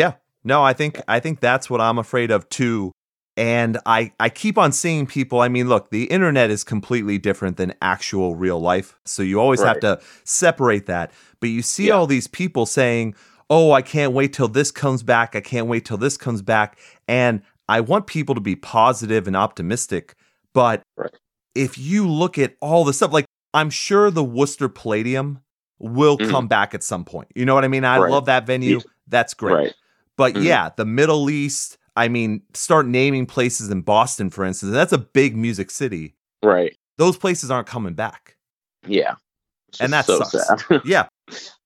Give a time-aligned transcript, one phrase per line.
[0.00, 0.12] Yeah.
[0.44, 2.92] No, I think I think that's what I'm afraid of too.
[3.36, 7.56] And I I keep on seeing people, I mean, look, the internet is completely different
[7.58, 8.98] than actual real life.
[9.04, 11.12] So you always have to separate that.
[11.40, 11.94] But you see Yeah.
[11.94, 13.14] all these people saying,
[13.50, 15.36] "Oh, I can't wait till this comes back.
[15.36, 19.36] I can't wait till this comes back." And I want people to be positive and
[19.36, 20.14] optimistic,
[20.54, 21.14] but Right.
[21.54, 25.40] if you look at all the stuff like I'm sure the Worcester Palladium
[25.78, 26.30] will Mhm.
[26.30, 27.28] come back at some point.
[27.34, 27.84] You know what I mean?
[27.84, 28.10] I Right.
[28.10, 28.80] love that venue.
[29.08, 29.54] That's great.
[29.54, 29.74] Right.
[30.20, 30.44] But Mhm.
[30.44, 34.70] yeah, the Middle East, I mean, start naming places in Boston, for instance.
[34.72, 36.14] That's a big music city.
[36.42, 36.76] Right.
[36.98, 38.36] Those places aren't coming back.
[38.86, 39.14] Yeah.
[39.80, 40.66] And just that so sucks.
[40.68, 40.82] sad.
[40.84, 41.06] Yeah,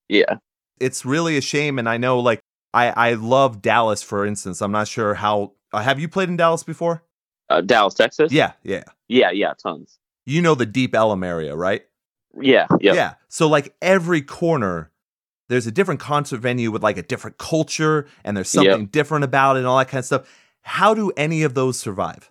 [0.08, 0.36] yeah.
[0.78, 1.80] it's really a shame.
[1.80, 2.38] And I know, like,
[2.72, 4.60] I, I love Dallas, for instance.
[4.62, 5.54] I'm not sure how.
[5.72, 7.02] Uh, have you played in Dallas before?
[7.50, 8.30] Uh, Dallas, Texas.
[8.30, 8.84] Yeah, yeah.
[9.08, 9.30] Yeah.
[9.32, 9.54] Yeah.
[9.60, 9.98] Tons.
[10.26, 11.82] You know the Deep Ellum area, right?
[12.40, 12.66] Yeah.
[12.80, 12.94] Yep.
[12.94, 13.14] Yeah.
[13.28, 14.90] So like every corner,
[15.48, 18.64] there's a different concert venue with like a different culture, and there's Yep.
[18.64, 20.28] something different about it, and all that kind of stuff.
[20.62, 22.30] How do any of those survive?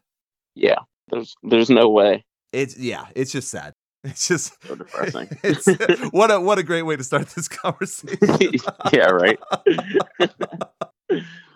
[0.56, 0.80] Yeah.
[1.10, 2.24] There's there's no way.
[2.52, 3.74] It's yeah, it's just sad.
[4.06, 5.30] It's just So depressing.
[5.44, 5.66] it's
[6.12, 8.18] what a what a great way to start this conversation.
[8.92, 9.06] yeah.
[9.10, 9.40] Right.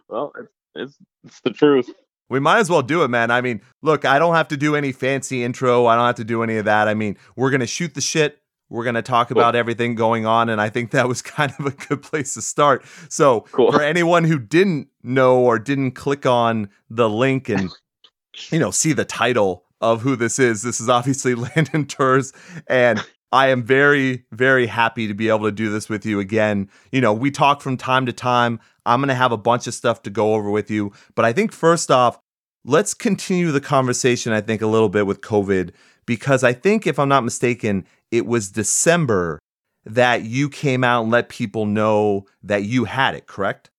[0.10, 1.90] well, it's, it's it's the truth.
[2.30, 3.32] We might as well do it, man.
[3.32, 5.86] I mean, look, I don't have to do any fancy intro.
[5.86, 6.88] I don't have to do any of that.
[6.88, 8.40] I mean, we're gonna shoot the shit.
[8.70, 9.38] We're gonna talk Cool.
[9.38, 12.42] about everything going on, and I think that was kind of a good place to
[12.42, 12.84] start.
[13.10, 13.72] So, Cool.
[13.72, 17.70] for anyone who didn't know or didn't click on the link and
[18.52, 22.34] you know see the title of who this is, this is obviously Landon Tewers,
[22.68, 26.70] and I am very, very happy to be able to do this with you again.
[26.92, 28.60] You know, we talk from time to time.
[28.86, 30.94] I'm going to have a bunch of stuff to go over with you.
[31.14, 32.18] But I think first off,
[32.64, 35.72] let's continue the conversation, I think, a little bit with COVID,
[36.08, 39.38] because I think, if I'm not mistaken, it was December
[39.86, 43.70] that you came out and let people know that you had it, correct?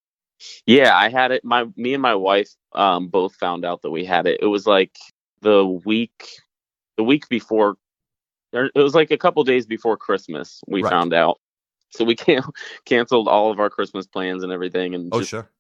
[0.67, 1.45] Yeah, I had it.
[1.45, 4.39] My me and my wife um both found out that we had it.
[4.41, 4.97] It was like
[5.41, 6.29] the week
[6.97, 7.77] the week before
[8.53, 10.91] it was like a couple days before Christmas we Right.
[10.91, 11.41] found out.
[11.91, 12.43] So we can
[12.85, 15.51] canceled all of our Christmas plans and everything and Oh, just sure.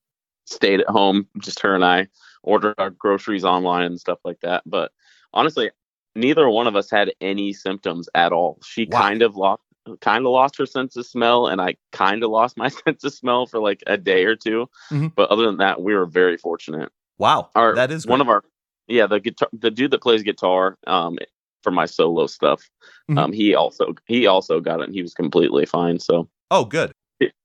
[0.44, 2.09] stayed at home, just her and I
[2.42, 4.62] ordered our groceries online and stuff like that.
[4.65, 4.92] But
[5.32, 5.71] honestly,
[6.18, 8.58] neither one of us had any symptoms at all.
[8.64, 9.00] She Wow.
[9.00, 9.62] kind of lost
[10.02, 13.14] kind of lost her sense of smell and I kind of lost my sense of
[13.14, 15.12] smell for like a day or 2 Mhm.
[15.14, 16.90] But other than that, we were very fortunate.
[17.16, 17.48] Wow.
[17.54, 18.26] Our, that is one great.
[18.26, 18.44] of our
[18.86, 21.18] yeah, the guitar the dude that plays guitar um
[21.62, 22.68] for my solo stuff.
[23.10, 23.18] Mhm.
[23.18, 25.98] Um he also he also got it and he was completely fine.
[25.98, 26.92] So Oh, good.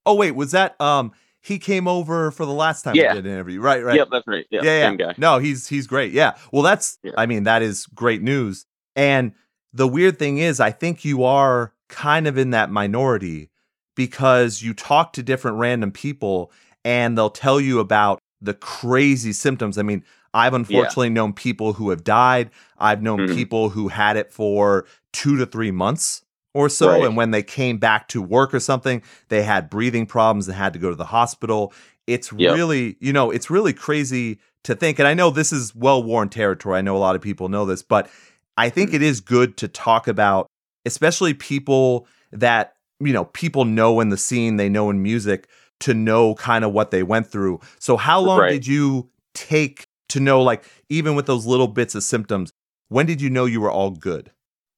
[0.05, 1.13] Oh, wait, was that um
[1.43, 3.13] he came over for the last time Yeah.
[3.13, 3.59] we did an interview?
[3.61, 3.97] Right, right.
[3.97, 4.45] Yep, that's right.
[4.49, 4.87] Yeah, yeah, yeah.
[4.89, 5.13] same guy.
[5.17, 6.13] No, he's he's great.
[6.13, 6.35] Yeah.
[6.51, 7.11] Well, that's Yeah.
[7.17, 8.65] I mean, that is great news.
[8.95, 9.33] And
[9.73, 13.49] the weird thing is, I think you are kind of in that minority
[13.95, 16.51] because you talk to different random people
[16.85, 19.77] and they'll tell you about the crazy symptoms.
[19.77, 20.03] I mean,
[20.33, 22.49] I've unfortunately known people who have died.
[22.79, 23.35] I've known Mhm.
[23.35, 26.87] people who had it for two to three months or so.
[26.89, 27.03] Right.
[27.03, 30.73] And when they came back to work or something, they had breathing problems and had
[30.73, 31.73] to go to the hospital.
[32.07, 32.51] It's Yep.
[32.53, 34.99] really, you know, it's really crazy to think.
[34.99, 36.77] And I know this is well worn territory.
[36.77, 38.09] I know a lot of people know this, but
[38.57, 40.47] I think it is good to talk about,
[40.85, 45.47] especially people that, you know, people know in the scene, they know in music
[45.81, 47.59] to know kind of what they went through.
[47.79, 48.47] So, how long Right.
[48.47, 52.51] did you take to know, like, even with those little bits of symptoms,
[52.89, 54.31] when did you know you were all good?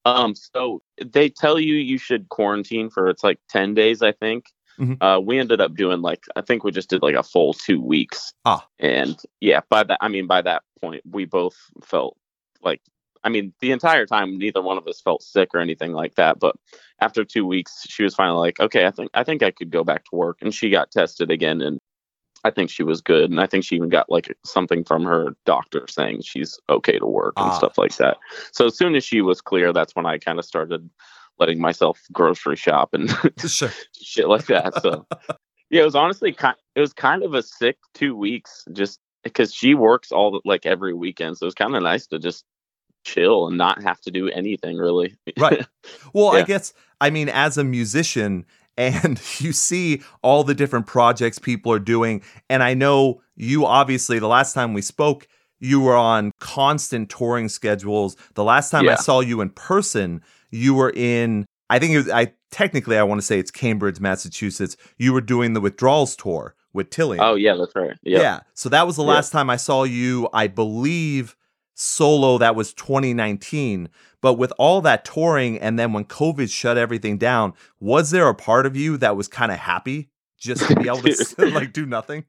[0.06, 4.46] Um, so they tell you you should quarantine for it's like ten days, I think.
[4.80, 4.98] Mhm.
[5.00, 7.82] Uh, we ended up doing like I think we just did like a full two
[7.82, 8.34] weeks.
[8.46, 8.68] Ah.
[8.80, 12.18] and yeah, by that I mean by that point we both felt
[12.62, 12.82] like
[13.24, 16.40] I mean the entire time neither one of us felt sick or anything like that.
[16.40, 16.56] But
[17.00, 19.84] after two weeks, she was finally like, okay, I think I think I could go
[19.84, 21.80] back to work, and she got tested again, and
[22.46, 25.36] I think she was good, and I think she even got like something from her
[25.46, 27.58] doctor saying she's okay to work and Ah.
[27.58, 28.18] stuff like that.
[28.52, 30.88] So as soon as she was clear, that's when I kind of started
[31.40, 33.10] letting myself grocery shop and
[33.48, 33.72] Sure.
[34.00, 34.82] shit like that.
[34.82, 35.06] So
[35.72, 36.56] yeah, it was honestly kind.
[36.76, 40.68] It was kind of a sick two weeks, just because she works all the, like
[40.68, 42.46] every weekend, so it was kind of nice to just
[43.06, 45.16] chill and not have to do anything really.
[45.38, 45.66] Right.
[46.14, 48.46] Well, I guess I mean as a musician
[48.78, 54.20] and you see all the different projects people are doing and I know you obviously
[54.20, 55.28] the last time we spoke
[55.60, 58.18] you were on constant touring schedules.
[58.34, 62.10] The last time I saw you in person, you were in I think it was,
[62.10, 64.76] I technically I want to say it's Cambridge, Massachusetts.
[64.98, 67.20] You were doing the Withdrawals tour with Tilly.
[67.20, 67.94] oh yeah, that's right.
[68.04, 68.22] Yep.
[68.22, 68.40] Yeah.
[68.54, 69.10] So that was the Yep.
[69.10, 71.36] last time I saw you, I believe,
[71.76, 72.38] solo.
[72.40, 73.90] That was 2019.
[74.22, 78.34] But with all that touring and then when COVID shut everything down, was there a
[78.34, 81.86] part of you that was kind of happy just to be able to like do
[81.86, 82.26] nothing?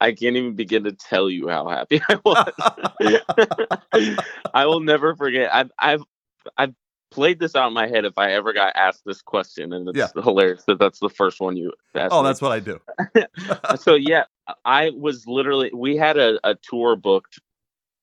[0.00, 4.16] I can't even begin to tell you how happy I was.
[4.54, 5.54] I will never forget.
[5.54, 6.02] I've I've
[6.56, 6.74] I've
[7.10, 9.98] played this out in my head if I ever got asked this question, and it's
[9.98, 10.22] Yeah.
[10.22, 12.12] hilarious that that's the first one you asked.
[12.12, 12.28] oh, me.
[12.28, 12.80] that's what I do.
[13.76, 14.24] so yeah,
[14.64, 17.40] I was literally we had a, a tour booked.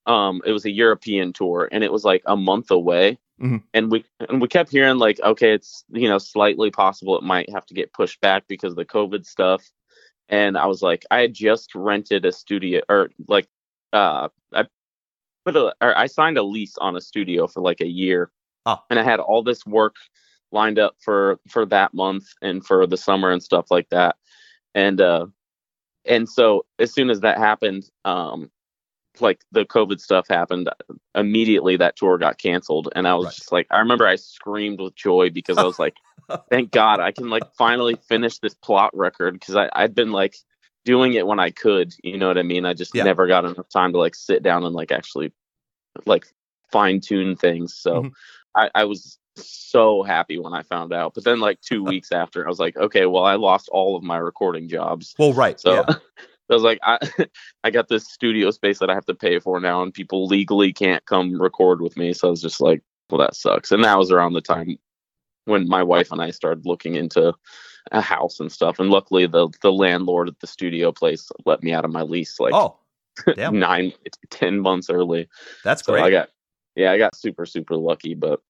[0.07, 3.19] Um, it was a European tour, and it was like a month away.
[3.41, 3.61] Mhm.
[3.73, 7.49] And we and we kept hearing like, okay, it's you know slightly possible it might
[7.51, 9.63] have to get pushed back because of the COVID stuff.
[10.29, 13.47] And I was like, I had just rented a studio, or like,
[13.93, 14.65] uh, I
[15.45, 18.31] put a, or I signed a lease on a studio for like a year,
[18.65, 18.83] Ah.
[18.89, 19.95] and I had all this work
[20.51, 24.15] lined up for for that month and for the summer and stuff like that.
[24.75, 25.27] And uh,
[26.05, 28.49] and so as soon as that happened um
[29.21, 30.69] like the covid stuff happened
[31.15, 33.35] immediately that tour got canceled and i was Right.
[33.35, 35.95] just like i remember i screamed with joy because i was like
[36.49, 40.35] thank god i can like finally finish this plot record because i i'd been like
[40.85, 43.03] doing it when i could you know what i mean i just Yeah.
[43.03, 45.31] never got enough time to like sit down and like actually
[46.05, 46.27] like
[46.71, 48.11] fine tune things so Mhm.
[48.55, 52.45] i i was so happy when i found out but then like two weeks after
[52.45, 55.59] i was like okay well i lost all of my recording jobs Well, right.
[55.59, 55.95] so yeah.
[56.49, 56.99] I was like, I,
[57.63, 60.73] I got this studio space that I have to pay for now, and people legally
[60.73, 62.13] can't come record with me.
[62.13, 63.71] So I was just like, well, that sucks.
[63.71, 64.77] And that was around the time
[65.45, 67.33] when my wife and I started looking into
[67.91, 68.79] a house and stuff.
[68.79, 72.39] And luckily, the the landlord at the studio place let me out of my lease
[72.39, 72.77] like oh,
[73.35, 73.59] damn.
[73.59, 73.93] nine,
[74.29, 75.27] ten months early.
[75.63, 76.03] That's So great.
[76.03, 76.29] I got,
[76.75, 78.13] yeah, I got super super lucky.
[78.13, 78.41] But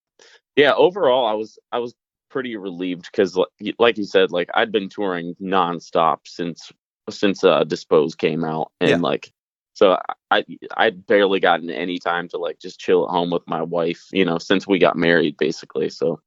[0.56, 1.94] yeah, overall, I was I was
[2.30, 3.40] pretty relieved because,
[3.80, 6.72] like you said, like I'd been touring nonstop since
[7.10, 8.98] since uh Dispose came out, and Yeah.
[8.98, 9.32] like
[9.74, 9.98] so
[10.32, 10.44] I
[10.76, 14.26] I'd barely gotten any time to like just chill at home with my wife, you
[14.26, 15.90] know, since we got married, basically.
[15.90, 16.20] So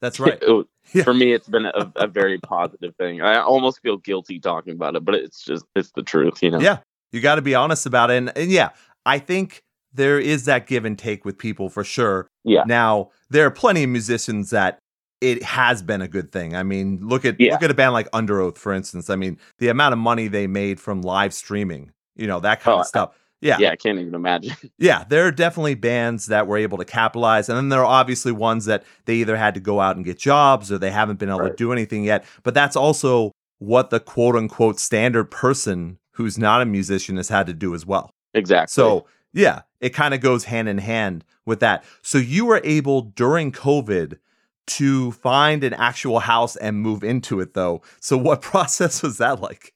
[0.00, 0.38] That's right.
[0.40, 1.04] it Yeah.
[1.04, 3.20] for me, it's been a, a very positive thing.
[3.20, 6.60] I almost feel guilty talking about it, but it's just it's the truth, you know.
[6.60, 6.78] Yeah.
[7.12, 8.16] You got to be honest about it.
[8.16, 8.70] And, and yeah,
[9.06, 12.26] I think there is that give and take with people for sure.
[12.42, 12.64] Yeah.
[12.66, 14.78] Now, there are plenty of musicians that
[15.24, 16.54] it has been a good thing.
[16.54, 17.52] I mean, look at Yeah.
[17.52, 19.08] look at a band like Underoath, for instance.
[19.10, 22.76] I mean, the amount of money they made from live streaming, you know, that kind
[22.76, 23.14] Oh, of stuff.
[23.40, 23.56] Yeah.
[23.58, 24.54] Yeah, I can't even imagine.
[24.78, 28.32] Yeah, there are definitely bands that were able to capitalize, and then there are obviously
[28.32, 31.28] ones that they either had to go out and get jobs or they haven't been
[31.28, 32.24] able to do anything yet.
[32.42, 37.46] But that's also what the quote unquote standard person who's not a musician has had
[37.46, 38.10] to do as well.
[38.34, 38.72] exactly.
[38.72, 41.84] So, yeah, it kind of goes hand in hand with that.
[42.02, 44.18] So, you were able during COVID
[44.66, 47.82] to find an actual house and move into it, though.
[48.00, 49.74] So, what process was that like?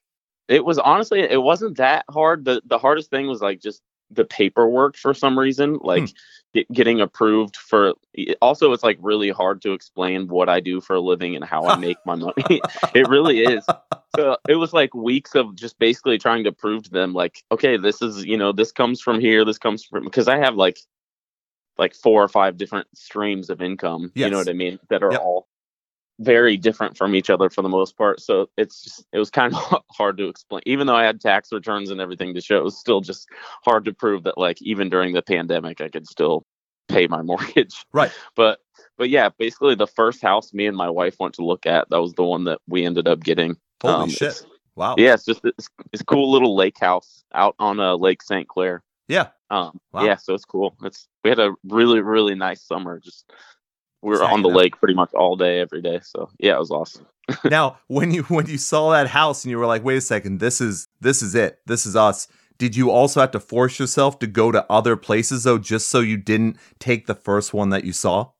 [0.49, 3.81] it was honestly it wasn't that hard the the hardest thing was like just
[4.11, 6.13] the paperwork for some reason like Hmm.
[6.53, 7.93] get, getting approved for
[8.41, 11.67] also it's like really hard to explain what i do for a living and how
[11.67, 12.33] i make my money
[12.95, 13.63] it really is
[14.15, 17.77] so it was like weeks of just basically trying to prove to them like okay
[17.77, 20.79] this is you know this comes from here this comes from because i have like
[21.79, 25.13] like four or five different streams of income you know what i mean that are
[25.13, 25.21] Yep.
[25.21, 25.47] all
[26.21, 29.55] very different from each other for the most part so it's just it was kind
[29.55, 32.63] of hard to explain even though i had tax returns and everything to show it
[32.63, 33.27] was still just
[33.63, 36.45] hard to prove that like even during the pandemic i could still
[36.89, 38.11] pay my mortgage Right.
[38.35, 38.59] but
[38.97, 42.01] but yeah basically the first house me and my wife went to look at that
[42.01, 44.45] was the one that we ended up getting Holy Um, shit.
[44.75, 44.95] Wow.
[44.97, 48.47] yeah it's just it's, it's a cool little lake house out on uh, lake st
[48.49, 49.27] clair Yeah.
[49.49, 50.05] um Wow.
[50.05, 50.75] yeah so it's cool.
[50.83, 52.99] It's we had a really really nice summer.
[52.99, 53.29] Just
[54.01, 55.99] we were on the lake pretty much all day every day.
[56.03, 57.05] So yeah it was awesome.
[57.43, 60.39] Now when you when you saw that house and you were like wait a second
[60.39, 61.59] this is this is it.
[61.65, 62.27] This is us.
[62.57, 65.99] Did you also have to force yourself to go to other places though just so
[65.99, 68.31] you didn't take the first one that you saw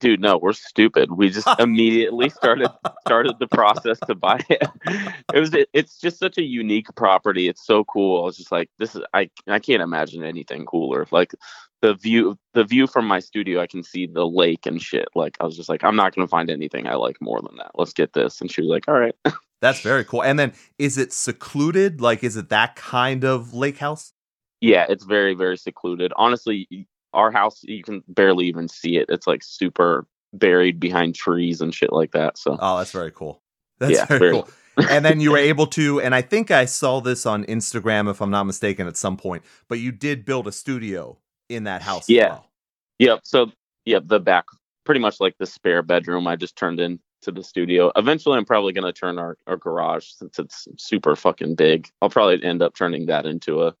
[0.00, 1.12] dude no we're stupid.
[1.12, 2.68] We just immediately started
[3.00, 4.68] started the process to buy it.
[5.34, 7.48] It was it, it's just such a unique property.
[7.48, 8.22] It's so cool.
[8.22, 11.06] I was just like this is i i can't imagine anything cooler.
[11.10, 11.34] Like
[11.82, 15.08] the view the view from my studio i can see the lake and shit.
[15.14, 17.56] Like i was just like i'm not going to find anything i like more than
[17.56, 17.72] that.
[17.74, 18.40] Let's get this.
[18.40, 19.14] And she was like all right.
[19.60, 20.22] That's very cool.
[20.22, 22.00] And then is it secluded?
[22.00, 24.12] Like is it that kind of lake house?
[24.60, 26.12] Yeah it's very very secluded.
[26.16, 31.60] Honestly our house you can barely even see it it's like super buried behind trees
[31.60, 33.40] and shit like that so oh that's very cool
[33.78, 34.48] that's Yeah, very, very- cool
[34.90, 38.20] and then you were able to and i think i saw this on instagram if
[38.20, 41.16] i'm not mistaken at some point but you did build a studio
[41.48, 42.28] in that house as Yeah.
[42.30, 42.50] well.
[42.98, 43.20] Yep.
[43.24, 43.52] So,
[43.84, 44.46] yep, the back,
[44.84, 47.92] pretty much like the spare bedroom I just turned into the studio.
[47.94, 51.88] Eventually, I'm probably going to turn our, our garage since it's super fucking big.
[52.02, 53.74] I'll probably end up turning that into a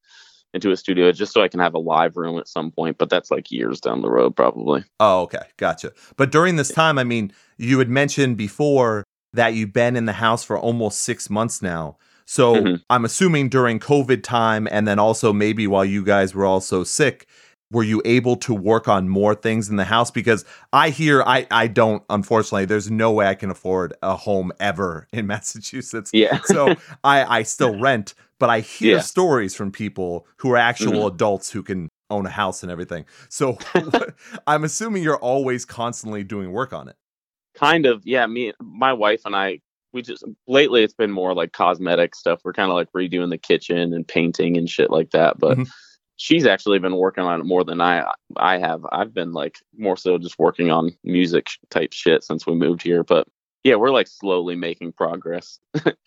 [0.54, 2.98] into a studio just so I can have a live room at some point.
[2.98, 4.84] But that's like years down the road, probably.
[5.00, 5.42] Oh, okay.
[5.56, 5.92] Gotcha.
[6.16, 10.12] But during this time, I mean, you had mentioned before that you've been in the
[10.14, 11.98] house for almost six months now.
[12.24, 12.82] So Mhm.
[12.90, 17.26] I'm assuming during COVID time, and then also maybe while you guys were also sick,
[17.70, 20.10] were you able to work on more things in the house?
[20.10, 22.64] Because I hear I I don't unfortunately.
[22.64, 26.10] There's no way I can afford a home ever in Massachusetts.
[26.14, 26.40] Yeah.
[26.44, 26.74] So
[27.04, 28.98] I I still rent, but I hear Yeah.
[28.98, 29.04] Mm-hmm.
[29.06, 33.04] stories from people who are actual adults who can own a house and everything.
[33.28, 33.58] So
[34.46, 36.96] I'm assuming you're always constantly doing work on it.
[37.54, 39.58] kind of yeah me my wife and i
[39.94, 43.38] we just lately it's been more like cosmetic stuff we're kind of like redoing the
[43.38, 45.66] kitchen and painting and shit like that but Mhm.
[46.16, 48.04] she's actually been working on it more than i
[48.36, 52.54] i have i've been like more so just working on music type shit since we
[52.54, 53.26] moved here but
[53.64, 55.58] yeah we're like slowly making progress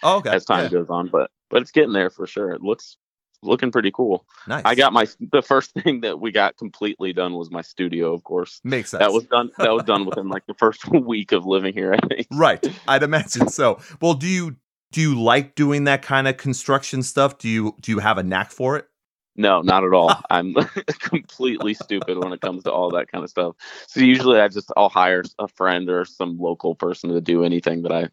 [0.04, 0.30] Oh, okay.
[0.36, 0.70] as time Yeah.
[0.70, 2.98] goes on but but it's getting there for sure it looks
[3.42, 4.64] looking pretty cool Nice.
[4.66, 8.24] i got my the first thing that we got completely done was my studio of
[8.24, 9.00] course makes sense.
[9.00, 12.08] that was done that was done within like the first week of living here i
[12.08, 12.66] think right.
[12.88, 13.80] I'd imagine so.
[14.02, 14.56] Well, do you
[14.92, 17.38] do you like doing that kind of construction stuff?
[17.38, 18.88] Do you do you have a knack for it?
[19.36, 20.14] No, not at all.
[20.30, 20.54] I'm
[21.00, 23.56] completely stupid when it comes to all that kind of stuff.
[23.88, 27.84] So usually I just I'll hire a friend or some local person to do anything
[27.84, 28.10] that I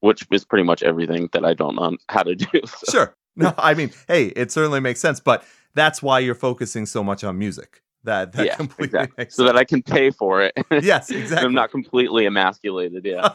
[0.00, 2.46] which is pretty much everything that I don't know how to do.
[2.66, 3.14] So, Sure.
[3.36, 7.22] No, I mean, hey, it certainly makes sense, but that's why you're focusing so much
[7.24, 7.82] on music.
[8.04, 9.26] That that Yeah, completely exactly.
[9.30, 10.52] so that I can pay for it.
[10.82, 11.46] yes, exactly.
[11.46, 13.34] I'm not completely emasculated, yeah.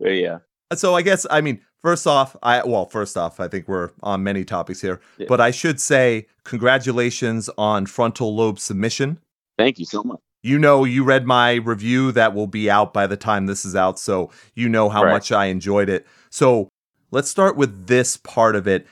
[0.00, 0.38] Yeah.
[0.74, 4.22] so I guess I mean, first off, I well, first off, I think we're on
[4.22, 5.26] many topics here, Yeah.
[5.28, 9.18] but I should say congratulations on frontal lobe submission.
[9.58, 10.20] Thank you so much.
[10.48, 13.76] You know, you read my review that will be out by the time this is
[13.76, 15.12] out, so you know how Right.
[15.12, 16.06] much I enjoyed it.
[16.30, 16.68] So
[17.10, 18.86] let's start with this part of it.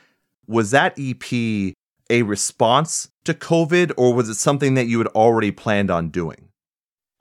[0.47, 1.73] Was that EP
[2.11, 6.49] a response to COVID, or was it something that you had already planned on doing?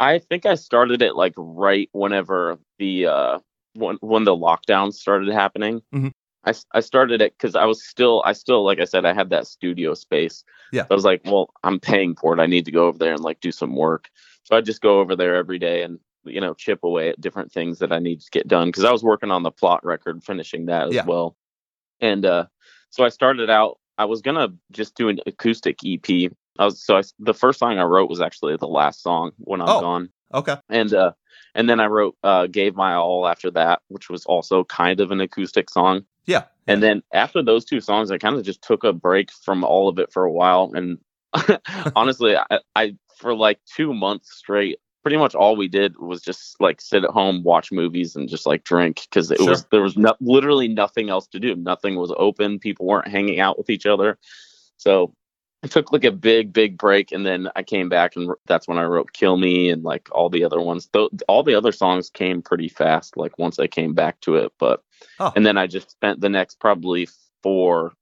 [0.01, 3.39] I think I started it like right whenever the uh
[3.75, 5.81] when when the lockdown started happening.
[5.93, 6.11] Mhm.
[6.45, 9.29] I I started it because I was still I still like I said I had
[9.31, 10.43] that studio space.
[10.71, 10.85] Yeah.
[10.89, 12.41] I was like, well, I'm paying for it.
[12.41, 14.09] I need to go over there and like do some work.
[14.43, 17.51] So I just go over there every day and you know chip away at different
[17.51, 20.23] things that I need to get done because I was working on the plot record,
[20.23, 21.05] finishing that as Yeah.
[21.05, 21.35] well.
[22.01, 22.45] And uh,
[22.89, 23.79] so I started out.
[23.97, 26.31] I was gonna just do an acoustic EP.
[26.59, 29.61] I was so I, the first song I wrote was actually the last song when
[29.61, 29.79] I'm Oh.
[29.81, 30.57] gone Okay.
[30.69, 31.11] and uh
[31.53, 35.11] and then i wrote uh gave my all after that which was also kind of
[35.11, 36.43] an acoustic song Yeah.
[36.67, 39.87] and then after those two songs i kind of just took a break from all
[39.89, 40.97] of it for a while and
[41.95, 46.59] honestly I, I for like two months straight pretty much all we did was just
[46.59, 49.49] like sit at home watch movies and just like drink because it Sure.
[49.49, 53.39] was there was no, literally nothing else to do nothing was open people weren't hanging
[53.39, 54.17] out with each other
[54.77, 55.13] so
[55.65, 58.77] I took like a big, big break, and then I came back, and that's when
[58.77, 60.87] I wrote "Kill Me" and like all the other ones.
[60.93, 64.53] Though all the other songs came pretty fast, like once I came back to it.
[64.59, 64.83] But
[65.19, 65.33] Oh.
[65.35, 67.07] and then I just spent the next probably
[67.41, 67.93] four,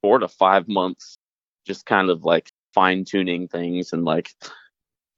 [0.00, 1.18] four to five months,
[1.68, 4.30] just kind of like fine tuning things and like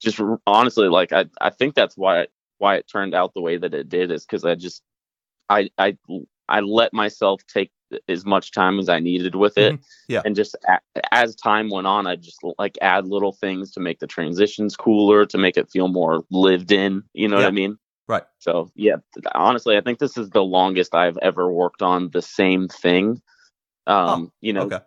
[0.03, 3.57] just honestly, like I I think that's why it, why it turned out the way
[3.57, 4.83] that it did is because I just
[5.49, 5.97] I I
[6.47, 7.71] I let myself take
[8.09, 9.75] as much time as I needed with it.
[9.75, 9.85] Mhm.
[10.09, 10.23] Yeah.
[10.25, 10.81] And just a,
[11.13, 15.27] as time went on, I just like add little things to make the transitions cooler,
[15.27, 17.03] to make it feel more lived in.
[17.13, 17.79] You know what I mean?
[18.07, 18.25] Right.
[18.39, 18.97] So yeah,
[19.35, 23.23] honestly, I think this is the longest I've ever worked on the same thing.
[23.87, 24.81] Um, you know, Okay.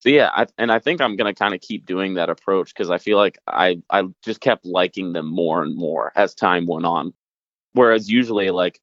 [0.00, 2.90] so yeah, I, and I think I'm gonna kind of keep doing that approach because
[2.90, 6.86] I feel like I I just kept liking them more and more as time went
[6.86, 7.14] on.
[7.72, 8.80] Whereas usually, like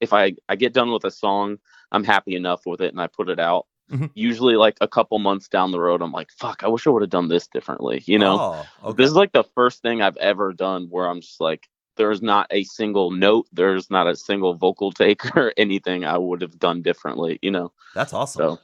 [0.00, 1.58] if I I get done with a song,
[1.92, 3.66] I'm happy enough with it and I put it out.
[3.90, 4.10] Mhm.
[4.14, 7.02] Usually, like a couple months down the road, I'm like, fuck, I wish I would
[7.02, 8.02] have done this differently.
[8.06, 8.96] You know, Oh, okay.
[8.96, 12.46] this is like the first thing I've ever done where I'm just like, there's not
[12.50, 16.82] a single note, there's not a single vocal take or anything I would have done
[16.82, 17.38] differently.
[17.42, 17.72] You know.
[17.94, 18.40] That's awesome.
[18.40, 18.58] So,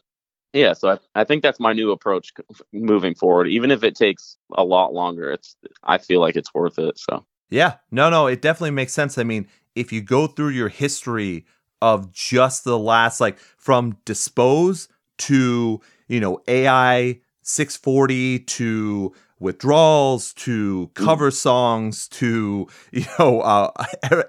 [0.52, 2.33] yeah, so I, I think that's my new approach
[2.73, 3.49] moving forward.
[3.49, 6.99] Even if it takes a lot longer, it's I feel like it's worth it.
[6.99, 9.18] So, Yeah, no, no, it definitely makes sense.
[9.18, 11.45] I mean, if you go through your history
[11.83, 20.90] of just the last, like from Dispose to, you know, AI 640 to withdrawals to
[20.95, 23.71] cover songs to, you know, uh,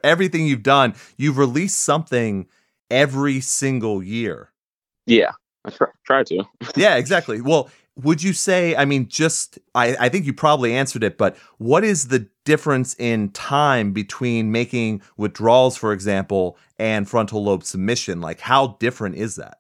[0.04, 2.48] everything you've done, you've released something
[2.89, 4.51] every single year.
[5.06, 5.32] yeah,
[5.66, 6.44] I try, try to.
[6.75, 7.42] yeah, exactly.
[7.42, 11.36] Well, would you say, I mean, just, I, I think you probably answered it, but
[11.58, 18.22] what is the difference in time between making withdrawals, for example, and frontal lobe submission?
[18.22, 19.60] Like, how different is that?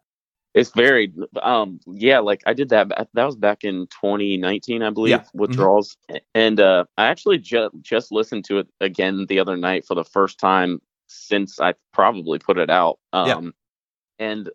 [0.53, 1.13] It's very,
[1.43, 2.87] um, yeah, like I did that.
[3.13, 5.19] That was back in 2019, I believe, Yeah.
[5.19, 5.29] Mhm.
[5.35, 5.97] withdrawals.
[6.33, 10.05] And uh, I actually ju- just listened to it again the other night for the
[10.05, 12.97] first time since I probably put it out.
[13.13, 14.25] Um, Yeah.
[14.25, 14.49] and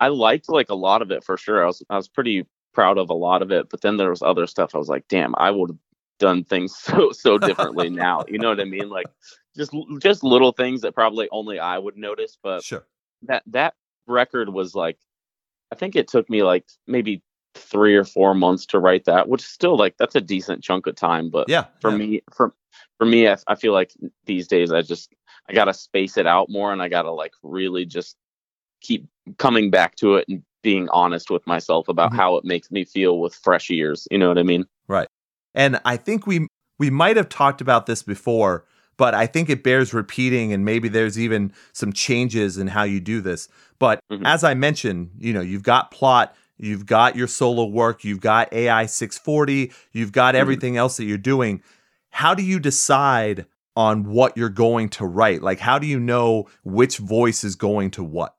[0.00, 1.62] I liked like a lot of it for sure.
[1.62, 4.22] I was I was pretty proud of a lot of it, but then there was
[4.22, 5.78] other stuff I was like, damn, I would
[6.18, 8.24] done things so so differently now.
[8.28, 8.88] You know what I mean?
[8.88, 9.06] Like
[9.56, 12.86] just just little things that probably only I would notice, but Sure.
[13.22, 13.74] that that
[14.06, 14.98] record was like
[15.72, 17.22] I think it took me like maybe
[17.54, 20.86] three or four months to write that, which is still like that's a decent chunk
[20.86, 21.30] of time.
[21.30, 21.64] But Yeah.
[21.80, 21.96] for yeah.
[21.96, 22.54] me, for
[22.98, 23.92] for me, I, I feel like
[24.26, 25.12] these days I just
[25.48, 28.16] I gotta space it out more, and I gotta like really just
[28.80, 29.06] keep
[29.38, 32.16] coming back to it and being honest with myself about Mhm.
[32.16, 34.06] how it makes me feel with fresh ears.
[34.10, 34.66] You know what I mean?
[35.56, 36.46] And I think we
[36.78, 38.66] we might have talked about this before,
[38.98, 43.00] but I think it bears repeating and maybe there's even some changes in how you
[43.00, 43.48] do this.
[43.78, 44.22] But Mhm.
[44.26, 48.52] as I mentioned, you know, you've got plot, you've got your solo work, you've got
[48.52, 50.38] AI 640, you've got Mhm.
[50.38, 51.62] everything else that you're doing.
[52.10, 55.42] How do you decide on what you're going to write?
[55.42, 58.34] Like how do you know which voice is going to what?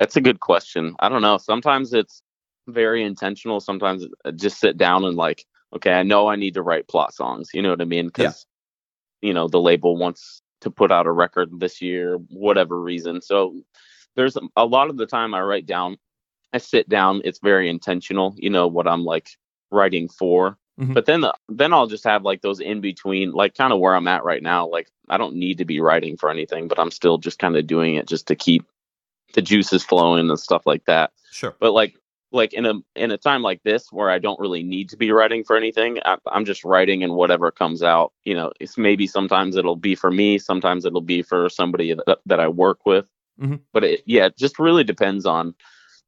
[0.00, 0.96] That's a good question.
[0.98, 1.38] I don't know.
[1.38, 2.20] Sometimes it's
[2.66, 3.60] very intentional.
[3.60, 7.14] Sometimes I just sit down and like, okay, I know I need to write plot
[7.14, 7.50] songs.
[7.54, 8.06] You know what I mean?
[8.06, 8.10] Yeah.
[8.28, 8.46] Because
[9.22, 13.20] you know the label wants to put out a record this year, whatever reason.
[13.20, 13.60] So
[14.16, 15.96] there's a- lot of the time I write down.
[16.52, 17.20] I sit down.
[17.24, 18.34] It's very intentional.
[18.38, 19.28] You know what I'm like
[19.70, 20.56] writing for.
[20.80, 20.94] Mhm.
[20.94, 24.08] But then then I'll just have like those in between, like kind of where I'm
[24.08, 24.66] at right now.
[24.68, 27.66] Like I don't need to be writing for anything, but I'm still just kind of
[27.66, 28.64] doing it just to keep
[29.34, 31.56] the juices flowing and stuff like that Sure.
[31.58, 31.96] but like
[32.34, 35.10] like in a in a time like this where I don't really need to be
[35.12, 38.12] writing for anything, I, I'm just writing and whatever comes out.
[38.24, 42.18] You know, it's maybe sometimes it'll be for me, sometimes it'll be for somebody that,
[42.26, 43.08] that I work with.
[43.40, 43.60] Mhm.
[43.72, 45.54] But it, yeah, it just really depends on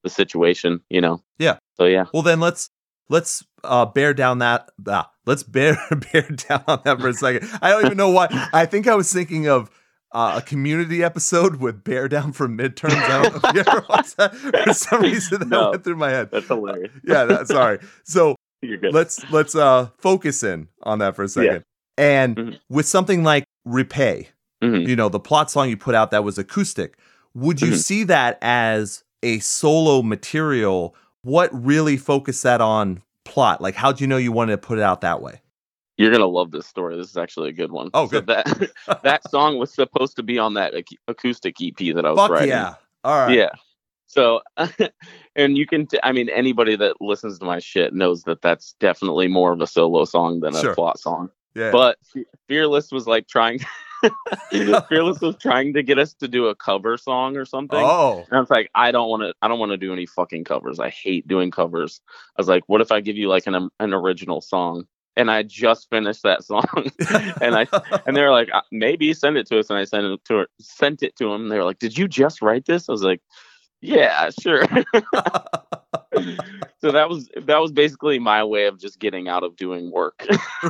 [0.02, 0.80] the situation.
[0.90, 1.22] You know.
[1.38, 1.58] Yeah.
[1.74, 2.06] So yeah.
[2.12, 2.70] Well, then let's
[3.08, 4.70] let's uh, bear down that.
[4.86, 5.78] Ah, let's bear
[6.12, 7.48] bear down on that for a second.
[7.62, 8.28] I don't even know why.
[8.52, 9.70] I think I was thinking of
[10.16, 12.94] uh, a community episode with bear down for midterms.
[12.94, 14.34] I don't know if you ever watched that.
[14.34, 15.70] For some reason, that No.
[15.70, 16.30] went through my head.
[16.30, 16.90] That's hilarious.
[17.04, 17.78] Yeah, that, sorry.
[18.04, 18.94] So You're good.
[18.94, 21.62] let's let's uh focus in on that for a second.
[21.98, 22.58] And Mhm.
[22.70, 24.28] with something like repay,
[24.64, 24.88] Mhm.
[24.88, 26.96] you know, the plot song you put out that was acoustic,
[27.34, 27.76] would you Mhm.
[27.78, 30.94] see that as a solo material?
[31.22, 33.60] What really focused that on plot?
[33.60, 35.40] Like, how'd you know you wanted to put it out that way?
[35.96, 36.96] You're gonna love this story.
[36.96, 37.90] This is actually a good one.
[37.94, 38.26] Oh, So good.
[38.26, 38.70] that
[39.02, 42.30] that song was supposed to be on that ac- acoustic EP that I was Fuck
[42.30, 42.48] writing.
[42.50, 42.74] yeah!
[43.04, 43.34] All right.
[43.36, 43.50] Yeah.
[44.08, 44.40] So,
[45.36, 48.74] and you can, t- I mean, anybody that listens to my shit knows that that's
[48.78, 50.74] definitely more of a solo song than a Sure.
[50.74, 51.28] plot song.
[51.56, 51.72] yeah.
[51.72, 51.98] But
[52.46, 53.58] Fearless was like trying,
[54.88, 57.78] Fearless was trying to get us to do a cover song or something.
[57.82, 60.06] oh, And I was like, I don't want to, I don't want to do any
[60.06, 60.78] fucking covers.
[60.78, 62.00] I hate doing covers.
[62.36, 64.86] I was like, what if I give you like an an original song?
[65.16, 66.66] And I just finished that song,
[67.40, 67.66] and I
[68.06, 69.70] and they were like, "Uh, maybe send it to us.
[69.70, 71.48] And I sent it to her, sent it to them.
[71.48, 72.88] They were like, did you just write this?
[72.88, 73.20] I was like,
[73.80, 74.62] yeah, sure.
[76.80, 80.26] so that was that was basically my way of just getting out of doing work.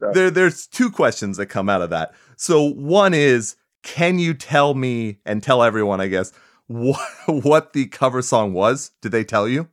[0.00, 2.14] there, there's two questions that come out of that.
[2.36, 6.32] So one is, can you tell me and tell everyone, I guess,
[6.66, 8.92] what what the cover song was?
[9.02, 9.68] Did they tell you?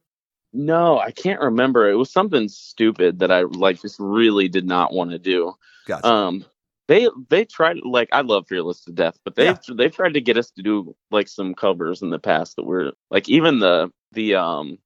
[0.58, 1.90] No, I can't remember.
[1.90, 5.54] It was something stupid that I like just really did not want to do.
[5.86, 6.08] Gotcha.
[6.08, 6.46] Um
[6.88, 9.58] they they tried like I love Fearless to death, but they Yeah.
[9.76, 12.94] they've tried to get us to do like some covers in the past that were
[13.12, 14.80] like even the the um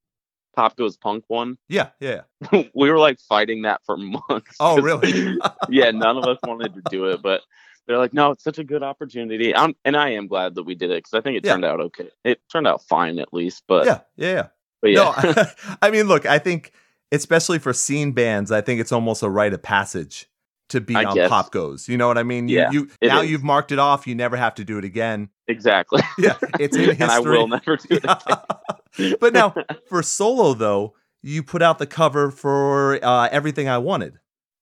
[0.56, 1.58] Pop Goes Punk one.
[1.70, 2.22] yeah, yeah.
[2.76, 4.58] we were like fighting that for months.
[4.60, 5.38] Oh, really?
[5.70, 7.42] yeah, none of us wanted to do it, but
[7.88, 9.56] they're like, no, it's such a good opportunity.
[9.56, 11.54] I'm, and I am glad that we did it because I think it Yeah.
[11.54, 12.10] turned out okay.
[12.26, 14.48] It turned out fine at least, but yeah, yeah, yeah.
[14.82, 15.44] But yeah, No,
[15.82, 16.72] I mean, look, I think
[17.12, 20.28] especially for scene bands, I think it's almost a rite of passage
[20.70, 21.30] to be I on guess.
[21.30, 21.90] Pop Goes.
[21.90, 22.48] You know what I mean?
[22.48, 23.30] You, Yeah, you now is.
[23.30, 24.08] you've marked it off.
[24.08, 25.30] You never have to do it again.
[25.48, 26.02] exactly.
[26.18, 26.98] Yeah, it's in history.
[27.02, 29.16] and I will never do it again.
[29.20, 29.54] but now
[29.90, 34.20] for solo though, you put out the cover for uh, everything I wanted.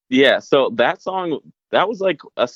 [0.09, 1.39] yeah, so that song
[1.71, 2.47] that was like a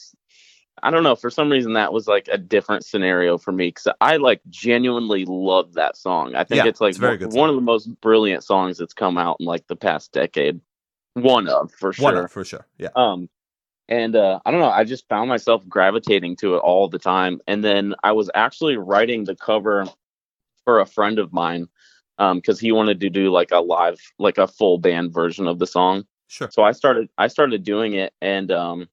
[0.84, 3.88] I don't know, for some reason that was like a different scenario for me cuz
[4.02, 6.36] I like genuinely love that song.
[6.36, 9.18] I think Yeah, it's like it's one, one of the most brilliant songs that's come
[9.18, 10.60] out in like the past decade.
[11.14, 12.04] One of, for sure.
[12.04, 12.68] One of, for sure.
[12.78, 12.90] Yeah.
[12.96, 13.30] um
[13.90, 17.42] and uh i don't know i just found myself gravitating to it all the time
[17.48, 19.86] and then i was actually writing the cover
[20.64, 21.68] for a friend of mine
[22.18, 25.60] um because he wanted to do like a live like a full band version of
[25.60, 26.50] the song Sure.
[26.50, 28.88] so i started i started doing it and um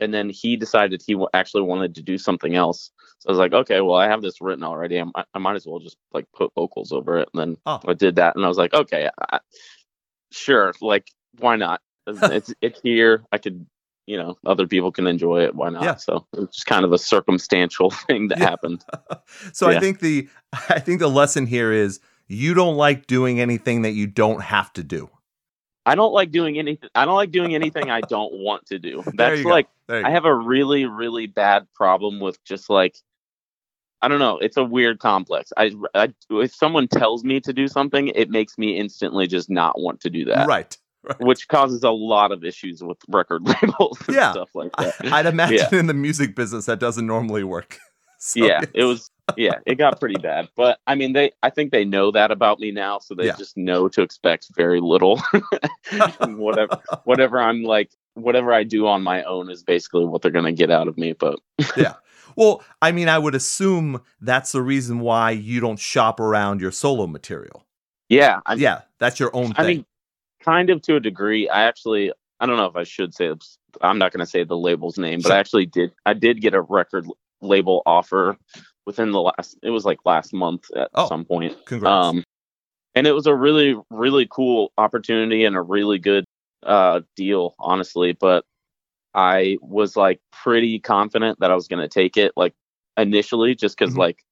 [0.00, 3.52] and then he decided he actually wanted to do something else so i was like
[3.52, 6.26] okay well i have this written already i, mi- I might as well just like
[6.34, 7.80] put vocals over it and then Oh.
[7.86, 9.40] i did that and i was like okay I,
[10.32, 13.66] sure like why not it's it's here i could
[14.06, 15.56] you know other people can enjoy it.
[15.56, 15.82] Why not?
[15.82, 15.96] Yeah.
[15.96, 18.50] So it's just kind of a circumstantial thing that Yeah.
[18.50, 18.84] happened.
[19.52, 20.28] so I think the
[20.70, 24.72] I think the lesson here is you don't like doing anything that you don't have
[24.74, 25.10] to do.
[25.86, 26.90] I don't like doing anything.
[26.94, 29.02] I don't like doing anything I don't want to do.
[29.14, 32.96] That's like I have a really, really bad problem with just like
[34.02, 34.36] I don't know.
[34.38, 35.52] It's a weird complex.
[35.56, 39.80] I, I if someone tells me to do something, it makes me instantly just not
[39.80, 40.76] want to do that, right.
[41.02, 41.20] right.
[41.20, 44.32] which causes a lot of issues with record labels and Yeah.
[44.32, 44.94] stuff like that.
[45.12, 45.78] I'd imagine Yeah.
[45.78, 47.78] in the music business that doesn't normally work.
[48.20, 49.10] So yeah, it was.
[49.36, 50.48] Yeah, it got pretty bad.
[50.56, 51.32] But I mean, they.
[51.42, 53.34] I think they know that about me now, so they Yeah.
[53.36, 55.20] just know to expect very little.
[56.20, 60.52] Whatever, whatever I'm like, whatever I do on my own is basically what they're gonna
[60.52, 61.12] get out of me.
[61.12, 61.38] But
[61.76, 61.94] yeah.
[62.36, 66.70] Well, I mean, I would assume that's the reason why you don't shop around your
[66.72, 67.64] solo material.
[68.08, 69.54] yeah, I, yeah, that's your own thing.
[69.56, 69.86] I mean,
[70.42, 71.48] kind of to a degree.
[71.48, 73.32] I actually, I don't know if I should say.
[73.80, 75.32] I'm not going to say the label's name, but.
[75.32, 75.92] I actually did.
[76.04, 77.06] I did get a record
[77.40, 78.36] label offer
[78.86, 79.56] within the last.
[79.62, 81.56] It was like last month at Oh, some point.
[81.66, 82.08] Congrats.
[82.08, 82.24] Um,
[82.94, 86.24] and it was a really, really cool opportunity and a really good
[86.62, 88.12] uh, deal, honestly.
[88.12, 88.44] But
[89.14, 92.54] I was like pretty confident that I was going to take it, like
[92.96, 93.98] initially, just because Mhm.
[93.98, 94.24] like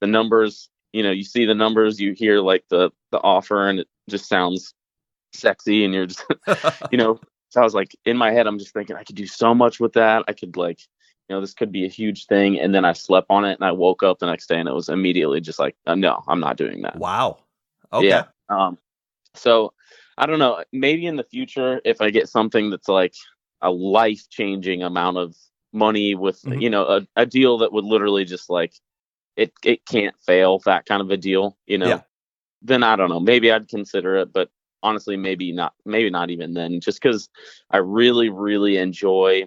[0.00, 3.80] the numbers, you know, you see the numbers, you hear like the the offer, and
[3.80, 4.74] it just sounds
[5.32, 6.24] sexy, and you're just,
[6.90, 7.20] you know.
[7.50, 9.80] So I was like in my head, I'm just thinking I could do so much
[9.80, 10.24] with that.
[10.28, 10.80] I could like,
[11.28, 12.58] you know, this could be a huge thing.
[12.58, 14.74] And then I slept on it, and I woke up the next day, and it
[14.74, 16.96] was immediately just like, uh, no, I'm not doing that.
[16.98, 17.38] wow.
[17.92, 18.08] Okay.
[18.08, 18.24] Yeah.
[18.48, 18.78] Um,
[19.34, 19.72] so
[20.16, 20.62] I don't know.
[20.72, 23.14] Maybe in the future, if I get something that's like
[23.60, 25.36] a life changing amount of
[25.72, 26.62] money with Mhm.
[26.62, 28.72] you know a, a deal that would literally just like
[29.36, 32.00] it it can't fail that kind of a deal you know Yeah.
[32.62, 34.48] then i don't know maybe i'd consider it but
[34.82, 37.28] honestly maybe not maybe not even then just because
[37.70, 39.44] i really really enjoy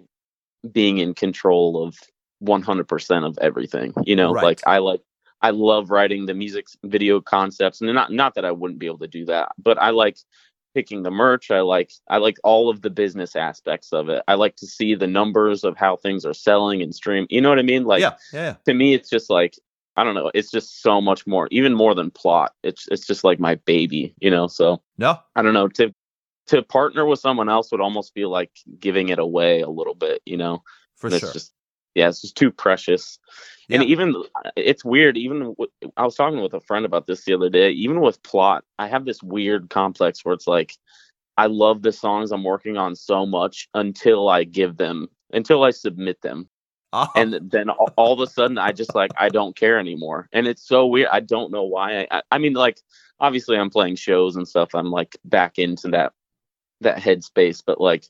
[0.72, 1.98] being in control of
[2.44, 4.44] 100% of everything you know Right.
[4.44, 5.02] like i like
[5.42, 8.98] i love writing the music video concepts and not not that i wouldn't be able
[9.00, 10.18] to do that but i like
[10.74, 14.34] picking the merch i like i like all of the business aspects of it i
[14.34, 17.60] like to see the numbers of how things are selling and stream you know what
[17.60, 18.14] i mean like yeah.
[18.34, 18.56] Yeah.
[18.66, 19.54] to me it's just like
[19.98, 23.24] i don't know it's just so much more even more than plot it's it's just
[23.24, 25.20] like my baby you know so No.
[25.36, 25.94] i don't know to
[26.48, 30.22] to partner with someone else would almost feel like giving it away a little bit
[30.26, 30.64] you know?
[30.98, 31.30] For And sure.
[31.30, 31.54] it's just
[31.96, 33.20] yeah it's just too precious.
[33.70, 34.16] And even
[34.58, 37.72] it's weird even with, i was talking with a friend about this the other day
[37.72, 40.74] even with plot i have this weird complex where it's like
[41.38, 45.72] i love the songs i'm working on so much until i give them until i
[45.72, 46.50] submit them.
[46.94, 50.28] Oh, and then all, all of a sudden i just like i don't care anymore.
[50.34, 52.82] And it's so weird i don't know why I, I i mean like
[53.22, 56.12] obviously i'm playing shows and stuff i'm like back into that
[56.82, 58.06] that headspace but like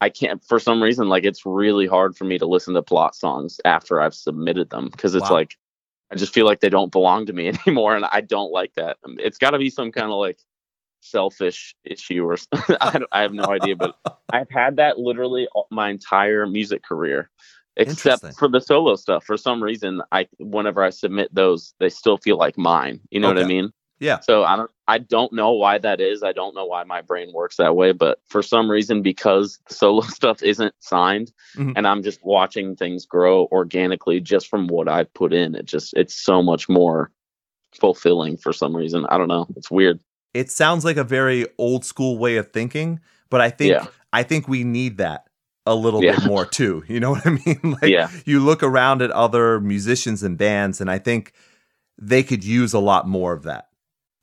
[0.00, 3.14] i can't for some reason like it's really hard for me to listen to plot
[3.14, 5.36] songs after i've submitted them because it's Wow.
[5.36, 5.56] like
[6.12, 8.98] i just feel like they don't belong to me anymore and i don't like that.
[9.04, 10.38] Um, it's got to be some kind of like
[11.00, 12.36] selfish issue or
[12.80, 13.94] I, I have no idea but
[14.32, 17.30] i've had that literally all- my entire music career
[17.78, 19.24] except for the solo stuff.
[19.24, 23.28] For some reason i whenever i submit those they still feel like mine you know
[23.28, 24.20] what i mean Yeah.
[24.20, 27.32] so i don't i don't know why that is i don't know why my brain
[27.32, 31.72] works that way but for some reason because solo stuff isn't signed Mhm.
[31.76, 35.94] and i'm just watching things grow organically just from what i put in it just
[35.94, 37.10] it's so much more
[37.74, 40.00] fulfilling for some reason i don't know it's weird
[40.34, 43.86] it sounds like a very old school way of thinking, but I think Yeah.
[44.12, 45.28] I think we need that
[45.64, 46.16] a little Yeah.
[46.16, 46.84] bit more too.
[46.88, 47.60] You know what I mean?
[47.80, 48.10] Like Yeah.
[48.26, 51.32] you look around at other musicians and bands, and I think
[51.96, 53.68] they could use a lot more of that.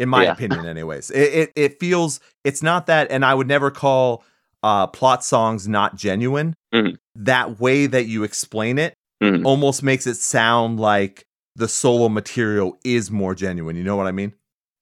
[0.04, 0.34] In my Yeah.
[0.34, 1.12] opinion, anyways.
[1.12, 4.22] It, it it feels it's not that, and I would never call
[4.62, 6.56] uh plot songs not genuine.
[6.74, 6.98] Mhm.
[7.16, 9.46] That way that you explain it Mhm.
[9.46, 11.24] almost makes it sound like
[11.56, 13.78] the solo material is more genuine.
[13.78, 14.34] You know what I mean?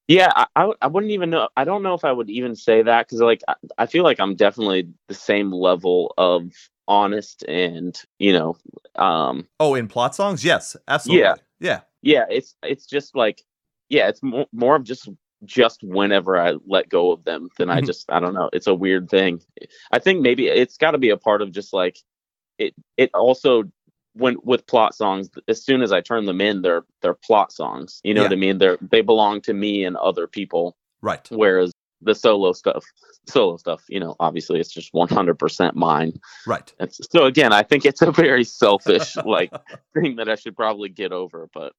[0.07, 1.49] Yeah, I I wouldn't even know.
[1.55, 4.19] I don't know if I would even say that because, like, I, I feel like
[4.19, 6.51] I'm definitely the same level of
[6.87, 8.57] honest and, you know,
[8.95, 10.43] um, Oh, in plot songs?
[10.43, 11.21] Yes, absolutely.
[11.23, 11.35] Yeah.
[11.59, 11.81] Yeah.
[12.01, 13.43] yeah, it's it's just like,
[13.91, 15.09] yeah, it's more, more of just
[15.43, 17.87] just whenever I let go of them, then I Mhm.
[17.87, 18.49] just I don't know.
[18.53, 19.41] It's a weird thing.
[19.91, 21.97] I think maybe it's got to be a part of just like
[22.57, 22.73] it.
[22.97, 23.63] It also
[24.13, 27.99] when with plot songs, as soon as I turn them in, they're they're plot songs.
[28.03, 28.27] You know Yeah.
[28.27, 28.57] what I mean?
[28.59, 30.77] They're they belong to me and other people.
[31.03, 31.27] Right.
[31.31, 31.71] whereas
[32.03, 32.83] the solo stuff
[33.27, 36.13] solo stuff you know obviously it's just 100% mine
[36.45, 36.71] Right.
[36.79, 39.51] it's, so again i think it's a very selfish like
[39.95, 41.73] thing that i should probably get over but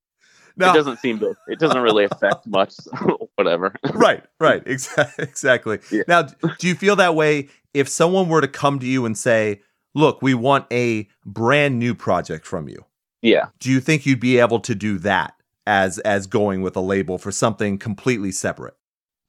[0.56, 0.70] No.
[0.70, 2.74] it doesn't seem to it doesn't really affect much
[3.36, 4.24] whatever right.
[4.40, 4.62] Right.
[4.66, 5.24] Exactly.
[5.28, 5.78] Exactly.
[5.90, 6.02] Yeah.
[6.08, 9.62] Now, do you feel that way if someone were to come to you and say,
[9.94, 12.84] look, we want a brand new project from you.
[13.22, 13.46] Yeah.
[13.60, 15.34] Do you think you'd be able to do that
[15.66, 18.74] as as going with a label for something completely separate?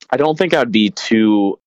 [0.09, 1.59] I don't think I'd be too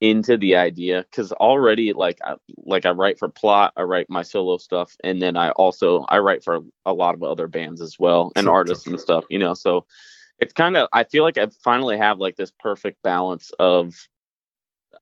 [0.00, 4.22] into the idea because already like I, like I write for plot, I write my
[4.22, 7.98] solo stuff, and then I also I write for a lot of other bands as
[7.98, 9.24] well and Sure, artists sure, and stuff.
[9.28, 9.86] You know, so
[10.38, 13.94] it's kind of I feel like I finally have like this perfect balance of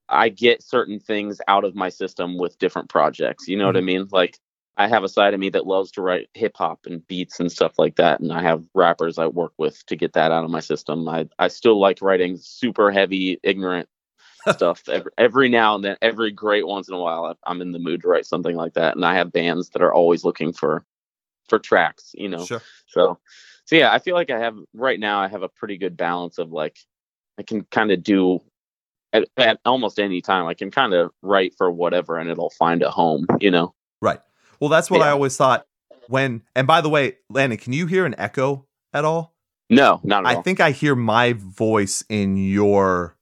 [0.09, 3.47] I get certain things out of my system with different projects.
[3.47, 3.87] You know what I mm-hmm.
[3.87, 4.09] mean?
[4.11, 4.39] Like
[4.77, 7.53] I have a side of me that loves to write hip hop and beats and
[7.53, 10.51] stuff like that, and I have rappers I work with to get that out of
[10.51, 11.09] my system.
[11.09, 13.89] I I still like writing super heavy, ignorant
[14.57, 15.97] stuff every, every now and then.
[16.03, 18.97] Every great once in a while, I'm in the mood to write something like that,
[18.97, 20.85] and I have bands that are always looking for
[21.49, 22.13] for tracks.
[22.17, 22.63] You know, Sure.
[22.87, 23.19] so
[23.65, 25.21] so yeah, I feel like I have right now.
[25.21, 26.79] I have a pretty good balance of like
[27.39, 28.41] I can kind of do
[29.13, 30.47] at, at almost any time.
[30.47, 33.27] I can kind of write for whatever, and it'll find a home.
[33.41, 33.75] You know.
[34.01, 34.21] Right.
[34.61, 35.67] Well, that's what I always thought
[36.09, 39.35] when and by the way, Landon, can you hear an echo at all?
[39.71, 40.43] No, not at I all.
[40.43, 43.17] think I hear my voice in your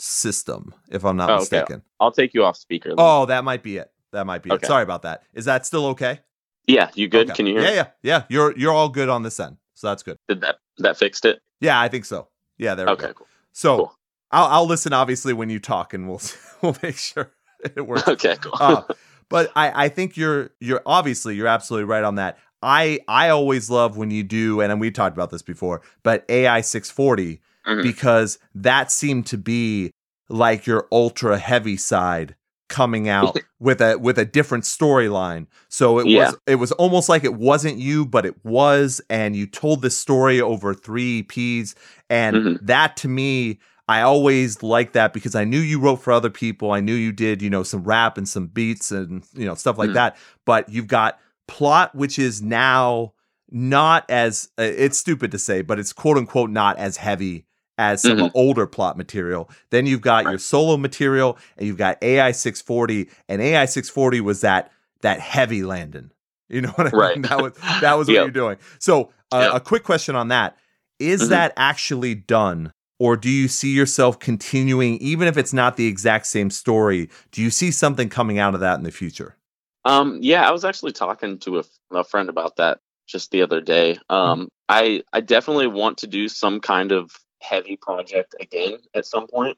[0.00, 1.40] system, if I'm not Oh, okay.
[1.40, 1.82] mistaken.
[2.00, 2.88] I'll take you off speaker.
[2.90, 2.96] then.
[2.98, 3.90] Oh, that might be it.
[4.12, 4.64] That might be it.
[4.66, 5.22] Sorry about that.
[5.34, 6.20] Is that still okay?
[6.66, 7.28] yeah, you good?
[7.30, 7.36] Okay.
[7.36, 7.62] Can you hear?
[7.64, 8.22] Yeah, yeah, yeah.
[8.28, 10.16] You're you're all good on this end, so that's good.
[10.28, 11.40] Did that that fixed it?
[11.60, 12.28] Yeah, I think so.
[12.58, 13.12] Yeah, there we Okay, go.
[13.14, 13.26] cool.
[13.52, 13.94] So Cool.
[14.30, 16.20] I'll I'll listen obviously when you talk, and we'll
[16.62, 17.32] we'll make sure
[17.64, 18.06] it works.
[18.08, 18.52] Okay, cool.
[18.60, 18.82] uh,
[19.28, 22.38] but I, I think you're you're obviously you're absolutely right on that.
[22.62, 26.60] I I always love when you do, and we talked about this before, but AI
[26.60, 27.82] 640 Mhm.
[27.82, 29.90] because that seemed to be
[30.28, 32.34] like your ultra heavy side
[32.68, 35.46] coming out with a with a different storyline.
[35.68, 36.26] So it Yeah.
[36.26, 39.96] was it was almost like it wasn't you, but it was, and you told this
[39.98, 41.74] story over three EPs,
[42.08, 42.58] and Mhm.
[42.66, 43.58] that to me.
[43.88, 46.70] I always liked that because I knew you wrote for other people.
[46.70, 49.78] I knew you did, you know, some rap and some beats and you know stuff
[49.78, 49.94] like Mhm.
[49.94, 50.16] that.
[50.46, 53.14] But you've got plot, which is now
[53.50, 57.46] not as uh, it's stupid to say, but it's quote unquote not as heavy
[57.80, 58.30] as some Mhm.
[58.34, 59.50] older plot material.
[59.70, 64.42] Then you've got your solo material and you've got AI 640 and AI 640 was
[64.42, 66.12] that that heavy Landon.
[66.52, 67.14] You know what I Right.
[67.14, 67.22] mean?
[67.22, 68.22] That was that was what Yep.
[68.24, 68.56] you're doing.
[68.80, 69.54] So, uh, Yep.
[69.54, 70.56] a quick question on that.
[70.98, 71.28] Is Mhm.
[71.28, 76.26] that actually done or do you see yourself continuing even if it's not the exact
[76.26, 77.08] same story?
[77.30, 79.36] Do you see something coming out of that in the future?
[79.84, 83.60] Um, yeah, I was actually talking to a, a friend about that just the other
[83.60, 83.98] day.
[84.10, 89.26] Um, I I definitely want to do some kind of heavy project again at some
[89.26, 89.56] point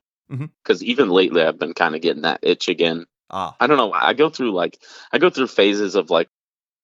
[0.62, 3.06] because even lately I've been kind of getting that itch again.
[3.30, 3.92] Ah, I don't know.
[3.92, 4.78] I go through like
[5.12, 6.28] I go through phases of like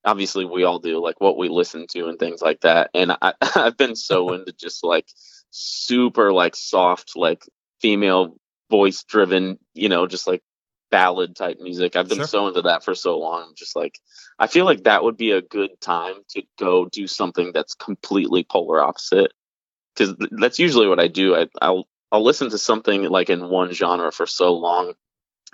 [0.04, 2.90] obviously we all do like what we listen to and things like that.
[2.94, 5.06] And I I've been so into just like
[5.50, 7.44] super like soft like
[7.80, 8.36] female
[8.70, 10.42] voice driven, you know, just like
[10.90, 11.96] ballad type music.
[11.96, 12.26] I've been Sure.
[12.26, 13.44] so into that for so long.
[13.48, 13.98] I'm just like
[14.38, 18.44] I feel like that would be a good time to go do something that's completely
[18.44, 19.32] polar opposite.
[19.98, 21.34] Cuz that's usually what I do.
[21.34, 24.94] I I'll I'll listen to something like in one genre for so long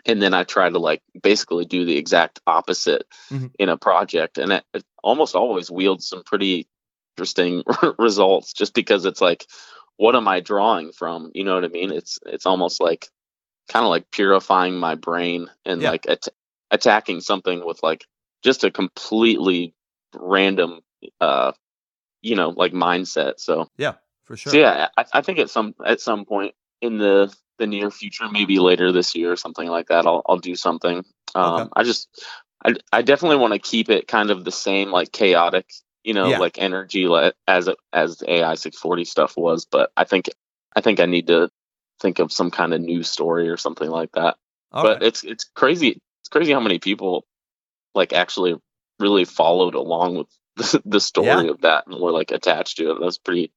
[0.06, 3.52] and then I try to like basically do the exact opposite Mhm.
[3.58, 6.68] in a project, and it, it almost always wields some pretty
[7.16, 7.62] interesting
[7.98, 8.52] results.
[8.52, 9.46] Just because it's like,
[9.96, 11.30] what am I drawing from?
[11.34, 11.90] You know what I mean?
[11.90, 13.08] It's it's almost like
[13.68, 15.90] kind of like purifying my brain and Yeah.
[15.92, 16.28] like at-
[16.70, 18.04] attacking something with like
[18.42, 19.74] just a completely
[20.14, 20.80] random,
[21.20, 21.52] uh,
[22.20, 23.34] you know, like mindset.
[23.38, 23.70] So
[24.24, 24.52] for sure.
[24.52, 28.28] so yeah, I, I think at some at some point in the the near future,
[28.30, 31.04] maybe later this year or something like that, I'll I'll do something.
[31.34, 31.68] Um, Okay.
[31.76, 32.08] I just
[32.64, 35.66] I I definitely want to keep it kind of the same like chaotic,
[36.02, 36.38] you know, Yeah.
[36.38, 37.08] like energy
[37.46, 39.66] as as the AI 640 stuff was.
[39.66, 40.28] But I think
[40.74, 41.50] I think I need to
[42.00, 44.36] think of some kind of new story or something like that.
[44.72, 44.82] Okay.
[44.94, 46.00] But it's it's crazy.
[46.22, 47.24] It's crazy how many people
[47.94, 48.56] like actually
[48.98, 51.50] really followed along with the, the story Yeah.
[51.50, 52.98] of that and were like attached to it.
[53.00, 53.52] That's pretty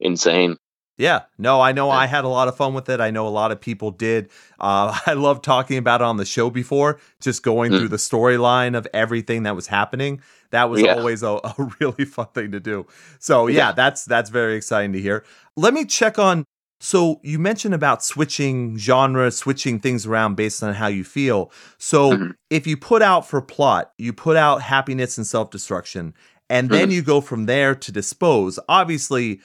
[0.00, 0.56] insane.
[0.98, 3.00] Yeah, no, I know I had a lot of fun with it.
[3.00, 4.30] I know a lot of people did.
[4.58, 7.78] Uh, I love talking about it on the show before, just going Mm.
[7.80, 10.22] through the storyline of everything that was happening.
[10.52, 10.94] That was Yeah.
[10.94, 12.86] always a, a really fun thing to do.
[13.18, 13.72] So yeah, Yeah.
[13.72, 15.22] that's that's very exciting to hear.
[15.54, 16.44] Let me check on.
[16.80, 21.50] So you mentioned about switching genre, switching things around based on how you feel.
[21.78, 22.34] So Mhm.
[22.48, 26.14] if you put out for plot, you put out happiness in self destruction,
[26.48, 26.92] and then Mhm.
[26.92, 28.58] you go from there to dispose.
[28.68, 29.40] Obviously,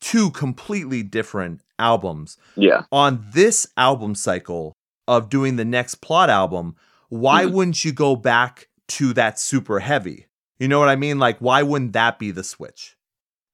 [0.00, 2.36] two completely different albums.
[2.56, 2.82] Yeah.
[2.92, 4.72] On this album cycle
[5.08, 6.76] of doing the next plot album,
[7.08, 7.52] why Mhm.
[7.52, 10.26] wouldn't you go back to that super heavy?
[10.58, 11.18] You know what I mean?
[11.18, 12.96] Like, why wouldn't that be the switch?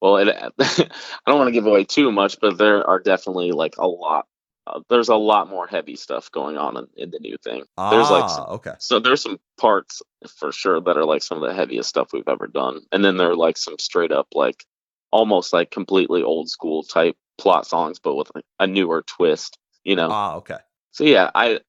[0.00, 0.28] Well, it,
[0.58, 0.86] I
[1.26, 4.26] don't want to give away too much, but there are definitely like a lot
[4.64, 7.64] uh, there's a lot more heavy stuff going on in, in the new thing.
[7.76, 8.74] There's like Ah, some, okay.
[8.78, 10.02] so there's some parts
[10.38, 13.16] for sure that are like some of the heaviest stuff we've ever done, and then
[13.16, 14.64] there are like some straight up like
[15.12, 19.58] almost like completely old school type plot songs, but with a newer twist.
[19.84, 20.08] You know.
[20.10, 20.58] Ah, okay.
[20.92, 21.60] So yeah, I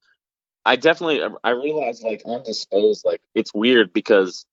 [0.66, 4.46] I definitely I realized like on Disposed, like it's weird because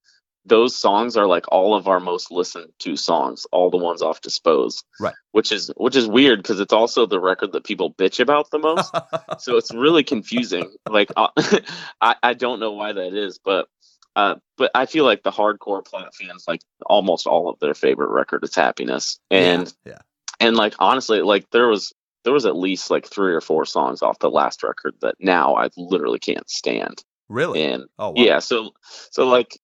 [0.45, 4.21] those songs are like all of our most listened to songs, all the ones off
[4.21, 4.83] Dispose.
[4.99, 5.13] Right.
[5.31, 8.59] Which is which is weird because it's also the record that people bitch about the
[8.59, 8.93] most.
[9.39, 10.71] so it's really confusing.
[10.89, 11.29] Like uh,
[12.01, 13.67] I I don't know why that is, but
[14.15, 18.09] uh, but I feel like the hardcore plot fans like almost all of their favorite
[18.09, 19.99] record is Happiness, and yeah.
[20.39, 21.93] and like honestly like there was
[22.23, 25.55] there was at least like three or four songs off the last record that now
[25.55, 27.63] i literally can't stand Really?
[27.63, 28.13] and oh, wow.
[28.15, 28.71] yeah so
[29.11, 29.57] so like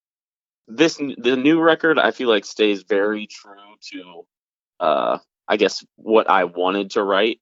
[0.68, 3.54] this the new record i feel like stays very true
[3.92, 4.26] to
[4.80, 7.40] uh i guess what i wanted to write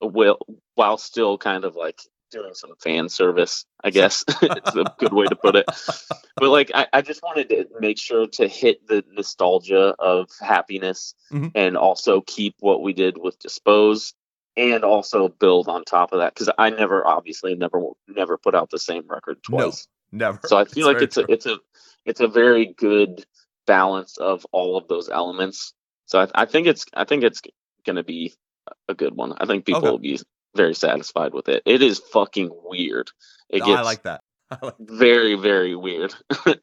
[0.00, 0.38] will
[0.74, 2.00] while still kind of like
[2.30, 5.66] doing some fan service i guess it's a good way to put it
[6.36, 11.14] but like I, I just wanted to make sure to hit the nostalgia of happiness
[11.32, 11.52] Mhm.
[11.54, 14.14] and also keep what we did with dispose
[14.56, 18.70] and also build on top of that because i never obviously never never put out
[18.70, 19.58] the same record No.
[19.58, 20.40] twice Never.
[20.44, 21.26] so i feel like it's true.
[21.28, 21.56] a it's a
[22.04, 23.24] it's a very good
[23.66, 25.74] balance of all of those elements
[26.06, 27.42] so i, I think it's i think it's
[27.84, 28.34] gonna be
[28.88, 29.90] a good one i think people Okay.
[29.90, 30.18] will be
[30.56, 31.62] very satisfied with it.
[31.66, 33.10] It is fucking weird.
[33.50, 34.22] It No, gets I like that.
[34.50, 36.14] I like very very weird.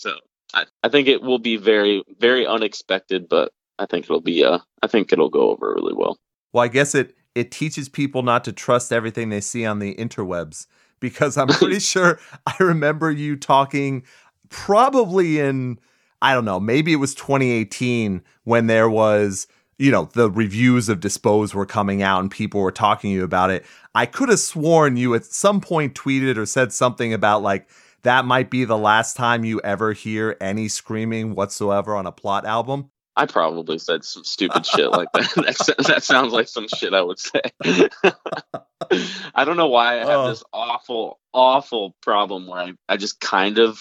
[0.00, 0.14] So
[0.54, 4.58] I, I think it will be very very unexpected but i think it'll be uh
[4.82, 6.16] i think it'll go over really well.
[6.52, 9.94] Well, I guess it it teaches people not to trust everything they see on the
[9.94, 10.66] interwebs
[11.00, 14.04] because I'm pretty sure I remember you talking
[14.48, 15.78] probably in
[16.22, 19.46] I don't know, maybe it was 2018 when there was,
[19.80, 23.24] you know, the reviews of Dispose were coming out and people were talking to you
[23.24, 23.64] about it.
[23.94, 27.68] I could have sworn you at some point tweeted or said something about like
[28.02, 32.44] that might be the last time you ever hear any screaming whatsoever on a plot
[32.46, 32.90] album.
[33.16, 35.28] i probably said some stupid shit like that
[35.76, 37.40] that, that sounds like some shit i would say
[39.34, 40.28] i don't know why i have Oh.
[40.28, 43.78] this awful awful problem where I, I just kind of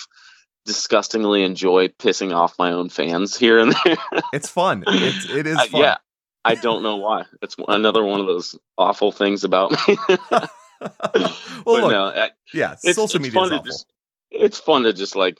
[0.69, 3.97] disgustingly enjoy pissing off my own fans here and there
[4.33, 4.83] It's fun.
[4.87, 5.81] It's it is Uh, fun.
[5.81, 5.97] yeah
[6.45, 9.97] i don't know why it's another one of those awful things about me
[11.65, 13.65] well, look, no I, yeah, it's, social media is awful.
[13.65, 13.85] just
[14.31, 15.37] it's fun to just like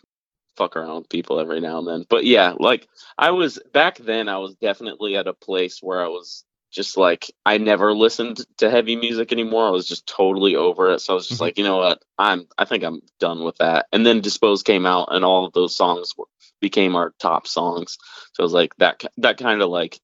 [0.57, 2.87] fuck around with people every now and then but yeah like
[3.17, 7.31] i was back then i was definitely at a place where i was just like
[7.45, 9.67] i never listened to heavy music anymore.
[9.67, 10.99] I was just totally over it.
[11.01, 11.45] So i was just Mhm.
[11.45, 12.03] like you know what?
[12.17, 13.87] I'm i think i'm done with that.
[13.91, 16.25] And then dispose came out and all of those songs were,
[16.61, 17.97] became our top songs.
[18.33, 19.99] So i was like that that kind of like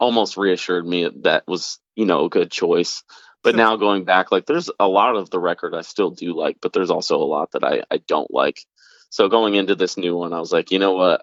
[0.00, 3.02] almost reassured me that was you know a good choice.
[3.42, 3.58] But Sure.
[3.58, 6.72] now going back like there's a lot of the record i still do like but
[6.72, 8.60] there's also a lot that i i don't like.
[9.10, 11.22] So going into this new one i was like you know what?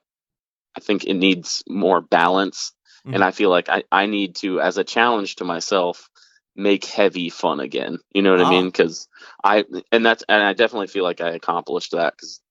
[0.78, 2.74] I think it needs more balance
[3.06, 3.16] Mhm.
[3.16, 6.10] and i feel like I, I need to as a challenge to myself
[6.58, 8.00] make heavy fun again.
[8.14, 8.48] You know what Ah.
[8.48, 8.68] i mean?
[8.68, 9.08] Because
[9.44, 12.42] i and that's and i definitely feel like i accomplished that because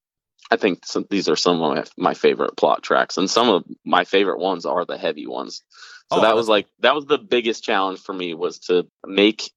[0.51, 3.65] i think some, these are some of my, my favorite plot tracks and some of
[3.85, 5.63] my favorite ones are the heavy ones.
[6.11, 9.51] So Oh, that was like that was the biggest challenge for me was to make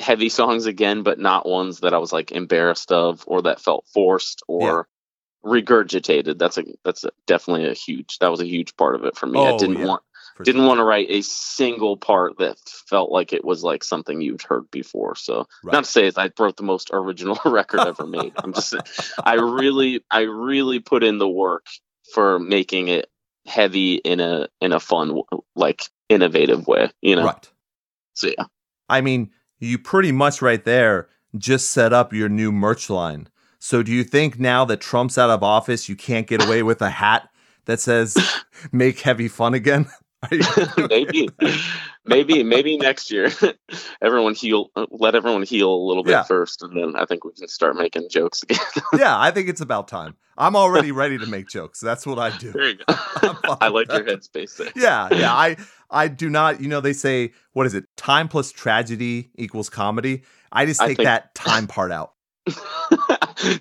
[0.00, 3.86] heavy songs again but not ones that i was like embarrassed of or that felt
[3.94, 4.88] forced or
[5.44, 6.38] regurgitated.
[6.38, 9.26] That's a that's a, definitely a huge that was a huge part of it for
[9.26, 9.46] me.
[9.46, 10.02] I Oh, didn't yeah, want
[10.34, 10.68] for didn't sure.
[10.68, 12.56] want to write a single part that
[12.88, 15.72] felt like it was like something you'd heard before so Right.
[15.74, 18.74] not to say i wrote the most original record ever made i'm just
[19.24, 21.66] i really i really put in the work
[22.12, 23.08] for making it
[23.46, 25.20] heavy in a in a fun
[25.54, 27.50] like innovative way you know Right.
[28.14, 28.44] so yeah
[28.88, 33.28] I mean, you pretty much right there just set up your new merch line.
[33.58, 36.82] So do you think now that Trump's out of office, you can't get away with
[36.82, 37.30] a hat
[37.64, 38.14] that says
[38.72, 39.86] "Make heavy fun again"?
[40.88, 41.28] Maybe
[42.04, 43.30] maybe maybe next year
[44.02, 46.22] everyone heal uh, let everyone heal a little bit Yeah.
[46.24, 48.58] first and then i think we can start making jokes again
[48.98, 50.14] yeah, I think it's about time.
[50.36, 51.80] I'm already ready to make jokes.
[51.80, 52.52] That's what I do.
[52.52, 52.94] there you go
[53.60, 55.32] i like your headspace there Yeah, yeah.
[55.32, 55.56] I
[55.90, 56.60] I do not.
[56.60, 57.84] You know, they say what is it?
[57.96, 60.24] Time plus tragedy equals comedy.
[60.52, 62.12] I just I take think- that time part out.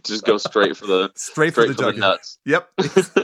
[0.04, 2.70] just go straight for the Straight, for the for the nuts Yep,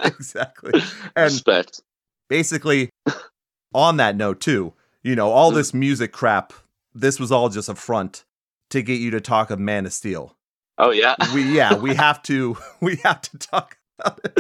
[0.04, 0.72] exactly.
[1.16, 1.82] And respect
[2.30, 2.90] basically
[3.74, 4.74] on that note too
[5.04, 6.54] you know all this music crap
[6.94, 8.24] this was all just a front
[8.70, 10.36] to get you to talk of man of steel.
[10.78, 11.16] Oh yeah?
[11.34, 14.40] We yeah we have to we have to talk about it.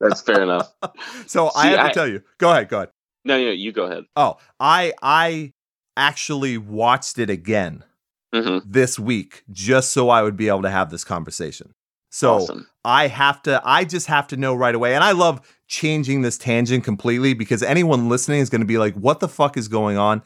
[0.00, 0.72] That's fair enough.
[1.26, 2.22] So i See, have to I- tell you.
[2.38, 2.90] Go ahead go ahead.
[3.24, 4.04] No no you go ahead.
[4.16, 5.52] Oh i i
[5.96, 7.84] actually watched it again
[8.34, 11.72] hmm this week just so I would be able to have this conversation.
[12.10, 12.66] So awesome.
[12.84, 14.94] I have to, I just have to know right away.
[14.94, 18.94] And I love changing this tangent completely because anyone listening is going to be like,
[18.94, 20.22] what the fuck is going on?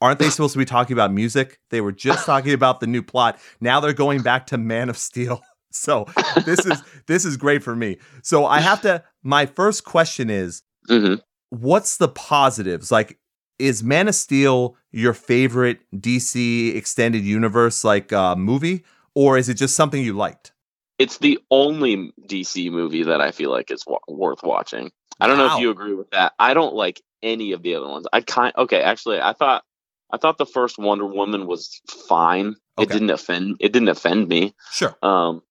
[0.00, 1.60] Aren't they supposed to be talking about music?
[1.70, 3.38] They were just talking about the new plot.
[3.60, 5.42] Now they're going back to Man of Steel.
[5.70, 6.06] So
[6.46, 7.98] this is this is great for me.
[8.22, 11.16] So I have to my first question is hmm
[11.50, 12.90] what's the positives?
[12.90, 13.18] Like
[13.58, 18.82] is Man of Steel your favorite DC extended universe like uh movie
[19.14, 20.52] or is it just something you liked?
[20.98, 24.90] It's the only DC movie that I feel like is wa- worth watching.
[25.20, 26.32] I don't know if you agree with that.
[26.38, 28.06] I don't like any of the other ones.
[28.12, 29.64] I kind okay, actually, I thought
[30.10, 32.56] I thought the first Wonder Woman was fine.
[32.78, 33.56] It didn't offend.
[33.60, 34.54] It didn't offend me.
[34.70, 34.96] Sure.
[35.02, 35.42] Um,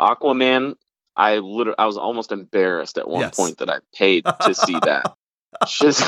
[0.00, 0.74] Aquaman,
[1.16, 3.36] I literally, I was almost embarrassed at one Yes.
[3.36, 5.14] point that I paid to see that.
[5.64, 6.00] Shaz-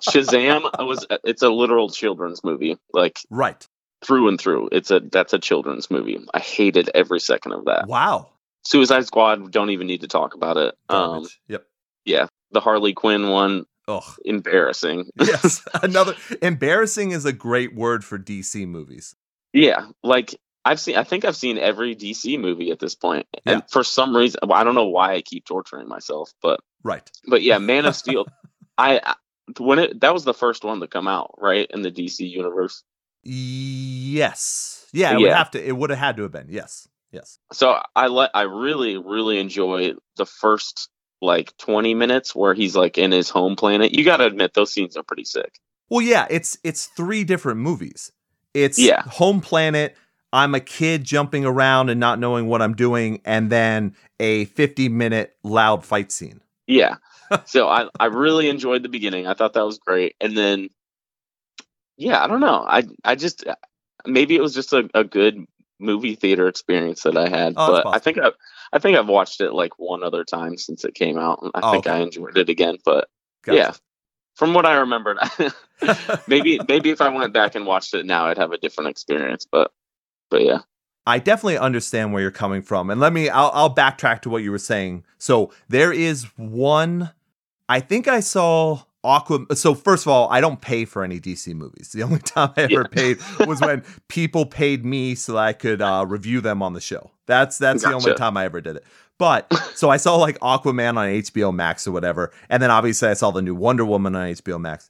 [0.00, 3.66] Shazam was it's a literal children's movie, like Right.
[4.04, 4.68] through and through.
[4.72, 6.18] It's a that's a children's movie.
[6.34, 7.86] I hated every second of that.
[7.88, 8.28] Wow.
[8.68, 10.74] Suicide Squad, don't even need to talk about it.
[10.90, 11.64] Um, yep.
[12.04, 14.02] yeah, the Harley Quinn one, Ugh.
[14.26, 15.08] embarrassing.
[15.18, 15.62] Yes.
[15.82, 19.16] Another embarrassing is a great word for DC movies.
[19.54, 20.34] Yeah, like
[20.66, 20.96] I've seen.
[20.96, 23.52] I think I've seen every DC movie at this point, Yeah.
[23.54, 27.10] and for some reason, I don't know why I keep torturing myself, but Right.
[27.26, 28.26] but yeah, Man of Steel.
[28.76, 29.14] I I-
[29.58, 32.82] when it that was the first one to come out, right in the DC universe.
[33.24, 34.86] Yes.
[34.92, 36.48] Yeah, it would have to it would have had to have been.
[36.50, 36.86] Yes.
[37.12, 37.38] Yes.
[37.52, 40.88] So I let I really really enjoy the first
[41.20, 43.92] like 20 minutes where he's like in his home planet.
[43.92, 45.58] You got to admit those scenes are pretty sick.
[45.90, 48.12] Well, yeah, it's it's three different movies.
[48.54, 49.02] It's Yeah.
[49.02, 49.96] Home Planet,
[50.32, 54.88] I'm a kid jumping around and not knowing what I'm doing, and then a 50
[54.88, 56.40] minute loud fight scene.
[56.66, 56.96] Yeah.
[57.46, 59.26] so I I really enjoyed the beginning.
[59.26, 60.68] I thought that was great, and then
[61.96, 62.64] yeah, I don't know.
[62.66, 63.44] I I just
[64.06, 65.46] maybe it was just a, a good
[65.78, 68.32] movie theater experience that I had, Oh, but I think I
[68.72, 71.60] I think I've watched it like one other time since it came out, and I
[71.62, 71.96] Oh, think okay.
[71.96, 72.76] I enjoyed it again.
[72.84, 73.08] But
[73.44, 73.56] Gotcha.
[73.56, 73.72] yeah,
[74.36, 75.18] from what I remembered,
[76.28, 79.46] maybe maybe if I went back and watched it now, I'd have a different experience.
[79.50, 79.70] But
[80.30, 80.60] but yeah,
[81.06, 82.90] I definitely understand where you're coming from.
[82.90, 85.04] And let me I'll, I'll backtrack to what you were saying.
[85.18, 87.12] So there is one
[87.68, 91.54] I think I saw Aqua so first of all, I don't pay for any DC
[91.54, 91.90] movies.
[91.92, 92.86] The only time I ever Yeah.
[92.90, 96.80] paid was when people paid me so that I could uh, review them on the
[96.80, 97.10] show.
[97.26, 98.84] That's that's the only time I ever did it.
[99.18, 103.14] But so I saw like Aquaman on HBO Max or whatever, and then obviously I
[103.14, 104.88] saw the new Wonder Woman on HBO Max.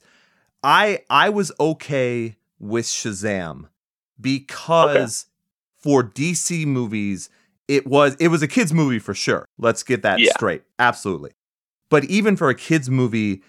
[0.63, 3.67] I I was okay with Shazam
[4.19, 5.25] because
[5.77, 7.29] for DC movies,
[7.67, 9.45] it was it was a kids movie for sure.
[9.57, 10.31] Let's get that Yeah.
[10.33, 10.63] straight.
[10.77, 11.31] Absolutely.
[11.89, 13.41] But even for a kids movie,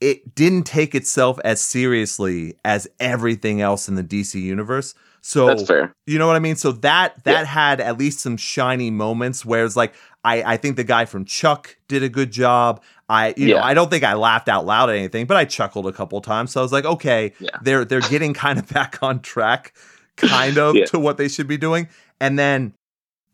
[0.00, 4.94] it didn't take itself as seriously as everything else in the DC universe.
[5.22, 5.92] So that's fair.
[6.06, 6.54] you know what I mean?
[6.56, 7.44] So that that Yeah.
[7.44, 9.94] had at least some shiny moments where it's like
[10.24, 12.82] I I think the guy from Chuck did a good job.
[13.08, 15.86] I you know I don't think I laughed out loud at anything, but I chuckled
[15.86, 16.52] a couple times.
[16.52, 17.50] So I was like, okay, Yeah.
[17.62, 19.72] they're they're getting kind of back on track,
[20.16, 20.84] kind of Yeah.
[20.86, 21.88] to what they should be doing.
[22.20, 22.74] And then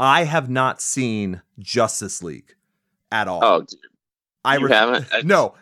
[0.00, 2.54] I have not seen Justice League
[3.10, 3.40] at all.
[3.44, 3.78] Oh, dude,
[4.44, 5.06] I you ref- haven't?
[5.12, 5.54] I- no.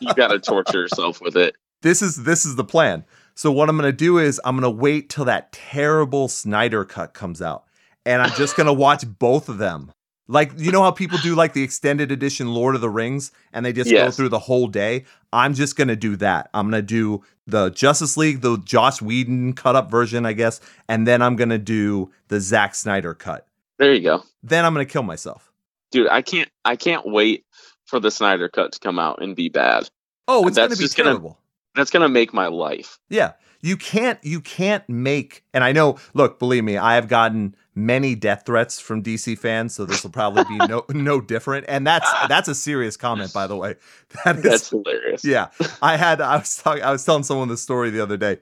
[0.00, 1.56] You got to torture yourself with it.
[1.82, 3.04] this is this is the plan.
[3.34, 7.40] So what I'm gonna do is I'm gonna wait till that terrible Snyder cut comes
[7.40, 7.64] out,
[8.04, 9.90] and I'm just gonna watch both of them.
[10.28, 13.64] Like you know how people do like the extended edition Lord of the Rings, and
[13.64, 15.04] they just go through the whole day.
[15.32, 16.50] I'm just gonna do that.
[16.54, 21.06] I'm gonna do the Justice League, the Joss Whedon cut up version, I guess, and
[21.06, 23.46] then I'm gonna do the Zack Snyder cut.
[23.78, 24.22] There you go.
[24.42, 25.50] Then I'm gonna kill myself.
[25.90, 27.44] dude i can't i can't wait
[27.92, 29.88] for the snyder cut to come out and be bad
[30.26, 31.38] Oh, it's That's gonna be just gonna- terrible.
[31.76, 33.32] that's gonna make my life Yeah.
[33.60, 38.14] You can't you can't make and I know look, believe me, I have gotten many
[38.16, 41.66] death threats from DC fans, so this will probably be no no different.
[41.68, 43.76] And that's that's a serious comment by the way.
[44.24, 45.48] That is that's hilarious yeah.
[45.82, 48.38] I had I was talking I was telling someone this story the other day.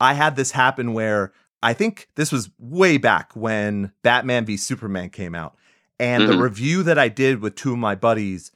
[0.00, 1.32] I had this happen where
[1.62, 5.56] I think this was way back when Batman v Superman came out.
[5.98, 6.40] And the Mhm.
[6.42, 8.50] review that I did with two of my buddies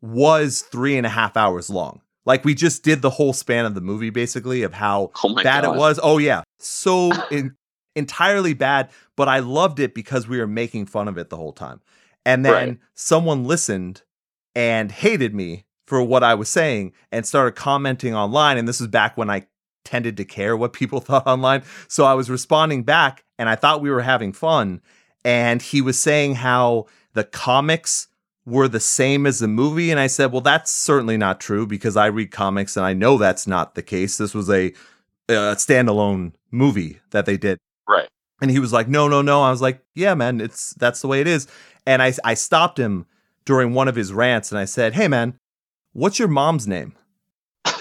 [0.00, 2.00] was three and a half hours long.
[2.24, 5.62] Like we just did the whole span of the movie basically of how oh bad
[5.62, 5.98] god it was.
[6.02, 7.56] Oh yeah, so in,
[7.96, 8.90] entirely bad.
[9.16, 11.80] But I loved it because we were making fun of it the whole time.
[12.24, 12.78] And then Right.
[12.94, 14.02] someone listened
[14.54, 18.56] and hated me for what I was saying and started commenting online.
[18.56, 19.46] And this was back when I
[19.84, 21.64] tended to care what people thought online.
[21.88, 24.80] So I was responding back, and I thought we were having fun.
[25.24, 28.08] And he was saying how the comics
[28.44, 29.90] were the same as the movie.
[29.90, 33.18] And I said, well, that's certainly not true because I read comics and I know
[33.18, 34.18] that's not the case.
[34.18, 34.72] This was a
[35.28, 37.58] a standalone movie that they did.
[37.88, 38.08] Right.
[38.40, 41.08] And he was like, "No, no, no." I was like, "Yeah, man, it's that's the
[41.08, 41.46] way it is."
[41.86, 43.06] And I I stopped him
[43.44, 45.38] during one of his rants and I said, "Hey, man,
[45.92, 46.94] what's your mom's name?"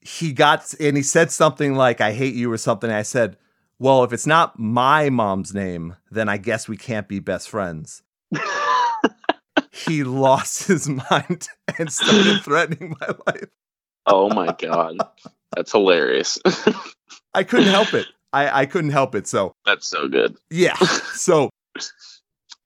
[0.00, 2.90] he got and he said something like, "I hate you" or something.
[2.90, 3.36] I said,
[3.84, 8.02] "Well, if it's not my mom's name, then I guess we can't be best friends."
[9.72, 13.50] he lost his mind and started threatening my life.
[14.06, 14.96] oh my god,
[15.54, 16.38] that's hilarious.
[17.34, 18.06] I couldn't help it.
[18.32, 19.26] I, I couldn't help it.
[19.26, 20.34] So that's so good.
[20.50, 20.76] yeah.
[21.12, 21.50] So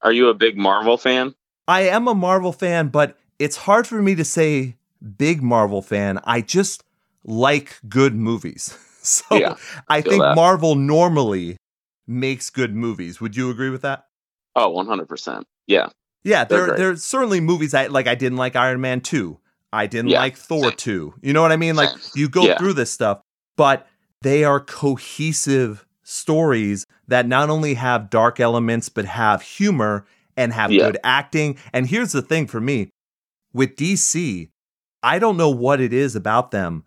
[0.03, 1.35] Are you a big Marvel fan?
[1.67, 4.77] I am a Marvel fan, but it's hard for me to say
[5.17, 6.21] big Marvel fan.
[6.23, 6.85] I just
[7.25, 8.79] like good movies.
[9.31, 9.57] So Yeah,
[9.89, 10.35] I think that.
[10.37, 11.57] Marvel normally
[12.07, 13.21] makes good movies.
[13.21, 14.05] Would you agree with that?
[14.55, 15.45] Oh, 100%.
[15.67, 15.89] Yeah.
[16.25, 16.77] Yeah, there great.
[16.79, 19.39] there's certainly movies I like I didn't like Iron Man 2.
[19.73, 20.77] I didn't Yeah, like Thor same.
[20.77, 21.15] 2.
[21.23, 21.77] You know what I mean?
[21.77, 22.01] Like Same.
[22.15, 22.59] you go Yeah.
[22.59, 23.21] through this stuff,
[23.57, 23.87] but
[24.23, 30.07] they are cohesive stories that not only have dark elements but have humor
[30.37, 30.87] and have Yeah.
[30.87, 31.57] good acting.
[31.73, 32.91] And here's the thing for me,
[33.53, 34.51] with DC,
[35.03, 36.85] I don't know what it is about them,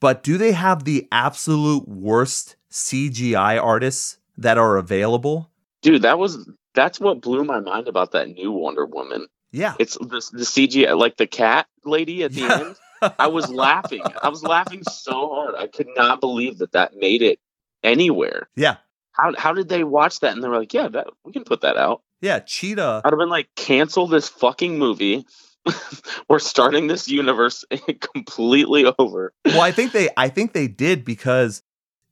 [0.00, 5.50] but do they have the absolute worst CGI artists that are available?
[5.82, 9.26] Dude, that was that's what blew my mind about that new Wonder Woman.
[9.52, 9.74] Yeah.
[9.78, 12.60] It's the the CGI like the cat lady at the Yeah.
[12.60, 12.76] end.
[13.18, 14.02] I was laughing.
[14.22, 15.54] I was laughing so hard.
[15.56, 17.38] I could not believe that that made it
[17.82, 18.48] anywhere.
[18.56, 18.76] Yeah.
[19.12, 21.60] How how did they watch that and they were like, "Yeah, that we can put
[21.60, 25.26] that out." Yeah, Cheetah I'd have been like, "Cancel this fucking movie.
[26.28, 27.64] We're starting this universe
[28.14, 31.62] completely over." well, I think they I think they did because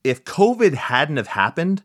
[0.05, 1.82] if COVID hadn't have happened,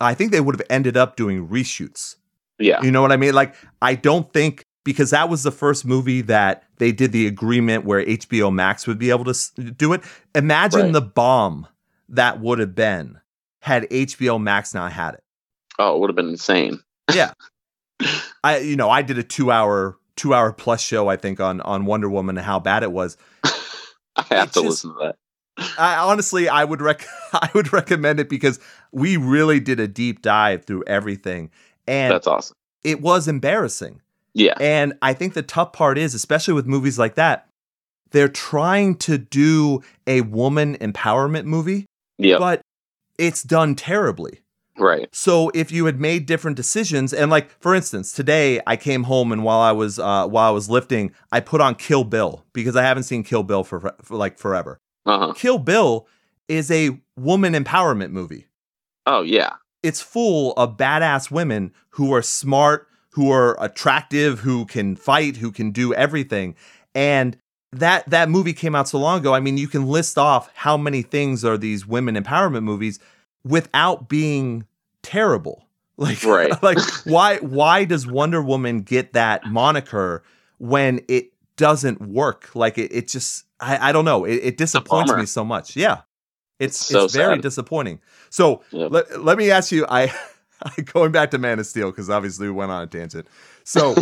[0.00, 2.16] I think they would have ended up doing reshoots.
[2.58, 2.82] Yeah.
[2.82, 3.34] You know what I mean?
[3.34, 7.84] Like I don't think because that was the first movie that they did the agreement
[7.84, 10.00] where HBO Max would be able to do it.
[10.34, 10.92] Imagine Right.
[10.92, 11.66] the bomb
[12.08, 13.20] that would have been
[13.60, 15.22] had HBO Max not had it.
[15.78, 16.80] Oh, it would have been insane.
[17.14, 17.32] Yeah.
[18.44, 22.08] I you know, I did a 2-hour 2-hour plus show I think on on Wonder
[22.10, 23.16] Woman and how bad it was.
[23.44, 25.16] I have It to just- listen to that.
[25.78, 28.60] I honestly I would rec- I would recommend it because
[28.92, 31.50] we really did a deep dive through everything
[31.86, 32.54] and That's awesome.
[32.84, 34.00] it was embarrassing.
[34.34, 34.54] Yeah.
[34.60, 37.48] And I think the tough part is especially with movies like that
[38.12, 41.86] they're trying to do a woman empowerment movie
[42.18, 42.60] Yeah, but
[43.18, 44.40] it's done terribly.
[44.78, 45.08] Right.
[45.14, 49.32] So if you had made different decisions and like for instance today I came home
[49.32, 52.76] and while I was uh while I was lifting I put on Kill Bill because
[52.76, 54.80] I haven't seen Kill Bill for, for like forever.
[55.06, 55.32] Uh huh.
[55.34, 56.06] Kill Bill
[56.48, 58.46] is a woman empowerment movie.
[59.06, 59.54] Oh yeah.
[59.82, 65.52] It's full of badass women who are smart, who are attractive, who can fight, who
[65.52, 66.56] can do everything.
[66.94, 67.36] And
[67.72, 69.34] that that movie came out so long ago.
[69.34, 72.98] I mean, you can list off how many things are these women empowerment movies
[73.48, 74.66] without being
[75.02, 75.64] terrible.
[76.00, 76.62] Like Right.
[76.62, 80.22] like why why does Wonder Woman get that moniker
[80.58, 82.54] when it doesn't work?
[82.54, 84.24] Like it, it just I, I don't know.
[84.24, 85.74] It, it disappoints me so much.
[85.74, 86.02] Yeah.
[86.60, 88.00] It's It's so it's very disappointing.
[88.30, 88.92] So Yep.
[88.92, 90.12] let, let me ask you I
[90.92, 93.26] going back to Man of Steel because obviously we went on a tangent.
[93.64, 93.96] So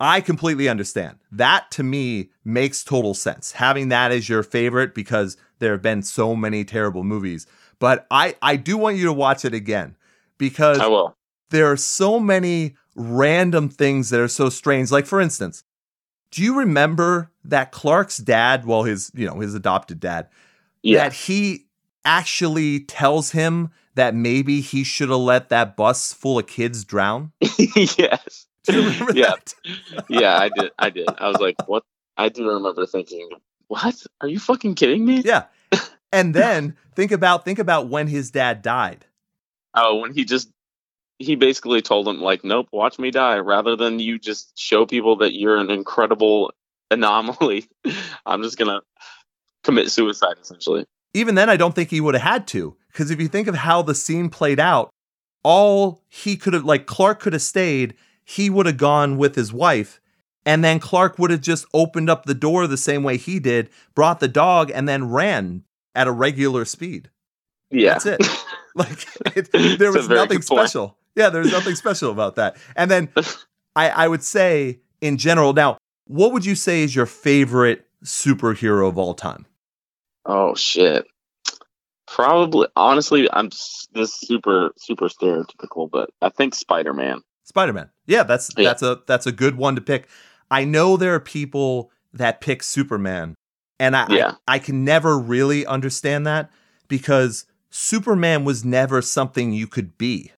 [0.00, 1.18] I completely understand.
[1.30, 3.52] That to me makes total sense.
[3.52, 7.46] Having that as your favorite because there have been so many terrible movies.
[7.78, 9.96] But I I do want you to watch it again
[10.38, 11.16] because I will.
[11.50, 14.90] there are so many random things that are so strange.
[14.90, 15.64] Like for instance,
[16.30, 20.28] do you remember that Clark's dad, well his, you know, his adopted dad,
[20.82, 21.04] Yeah.
[21.04, 21.66] that he
[22.04, 27.32] actually tells him that maybe he should have let that bus full of kids drown?
[27.40, 28.46] yes.
[28.64, 29.30] Do you remember yeah.
[29.30, 29.54] that?
[30.08, 30.38] Yeah.
[30.38, 30.70] I did.
[30.78, 31.08] I did.
[31.18, 31.84] I was like, what?
[32.16, 33.28] I do remember thinking,
[33.68, 34.02] what?
[34.20, 35.20] Are you fucking kidding me?
[35.24, 35.44] Yeah.
[36.14, 39.06] And then think about think about when his dad died.
[39.74, 40.48] Oh, when he just
[41.18, 45.16] he basically told him like, nope, watch me die, rather than you just show people
[45.16, 46.52] that you're an incredible
[46.90, 47.68] anomaly.
[48.26, 48.80] I'm just gonna
[49.64, 50.86] commit suicide essentially.
[51.14, 53.56] Even then I don't think he would have had to because if you think of
[53.56, 54.90] how the scene played out,
[55.42, 57.94] all he could have like Clark could have stayed,
[58.24, 60.00] he would have gone with his wife
[60.46, 63.70] and then Clark would have just opened up the door the same way he did,
[63.94, 65.64] brought the dog and then ran
[65.94, 67.10] at a regular speed.
[67.70, 67.98] Yeah.
[67.98, 68.20] That's it.
[68.76, 70.68] Like it, there was nothing good point.
[70.68, 70.96] special.
[71.14, 72.56] Yeah, there's nothing special about that.
[72.74, 73.08] And then
[73.76, 75.78] I, I would say in general, now,
[76.08, 79.46] what would you say is your favorite superhero of all time?
[80.26, 81.06] Oh shit.
[82.08, 83.50] Probably, honestly, I'm
[83.92, 87.20] this super super stereotypical, but I think Spider Man.
[87.44, 87.90] Spider-Man.
[88.06, 88.64] Yeah, that's Yeah.
[88.70, 90.08] that's a that's a good one to pick.
[90.50, 93.36] I know there are people that pick Superman
[93.80, 94.34] And I, Yeah.
[94.46, 96.50] I I can never really understand that
[96.88, 100.30] because Superman was never something you could be.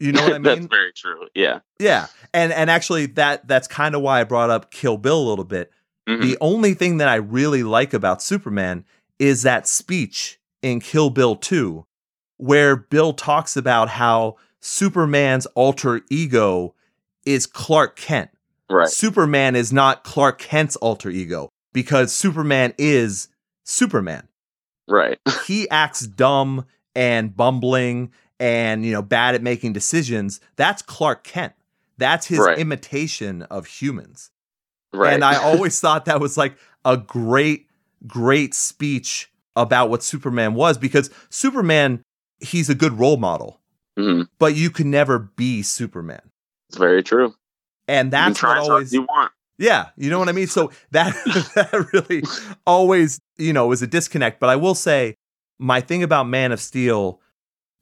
[0.00, 0.42] You know what I mean?
[0.42, 1.26] That's very true.
[1.34, 1.60] Yeah.
[1.80, 2.06] yeah.
[2.32, 5.44] And and actually that that's kind of why I brought up Kill Bill a little
[5.44, 5.72] bit.
[6.08, 6.22] Mhm.
[6.22, 8.84] The only thing that I really like about Superman
[9.18, 11.84] is that speech in Kill Bill 2
[12.36, 16.74] where Bill talks about how Superman's alter ego
[17.26, 18.30] is Clark Kent.
[18.70, 18.88] Right.
[18.88, 23.28] Superman is not Clark Kent's alter ego because Superman is
[23.62, 24.26] Superman.
[24.88, 25.20] Right.
[25.46, 26.66] He acts dumb
[26.96, 28.10] and bumbling
[28.40, 30.40] and, you know, bad at making decisions.
[30.56, 31.52] That's Clark Kent.
[31.96, 32.58] That's his Right.
[32.58, 34.32] imitation of humans.
[34.92, 35.12] Right.
[35.14, 37.68] And I always thought that was like a great,
[38.08, 42.02] great speech about what Superman was because Superman,
[42.40, 43.60] he's a good role model,
[43.96, 46.22] hmm but you can never be Superman.
[46.70, 47.34] It's very true.
[47.86, 49.30] And that's what always you want.
[49.58, 50.46] Yeah, you know what I mean?
[50.46, 51.12] So that
[51.54, 52.22] that really
[52.66, 55.16] always, you know, is a disconnect, but I will say
[55.58, 57.20] my thing about Man of Steel,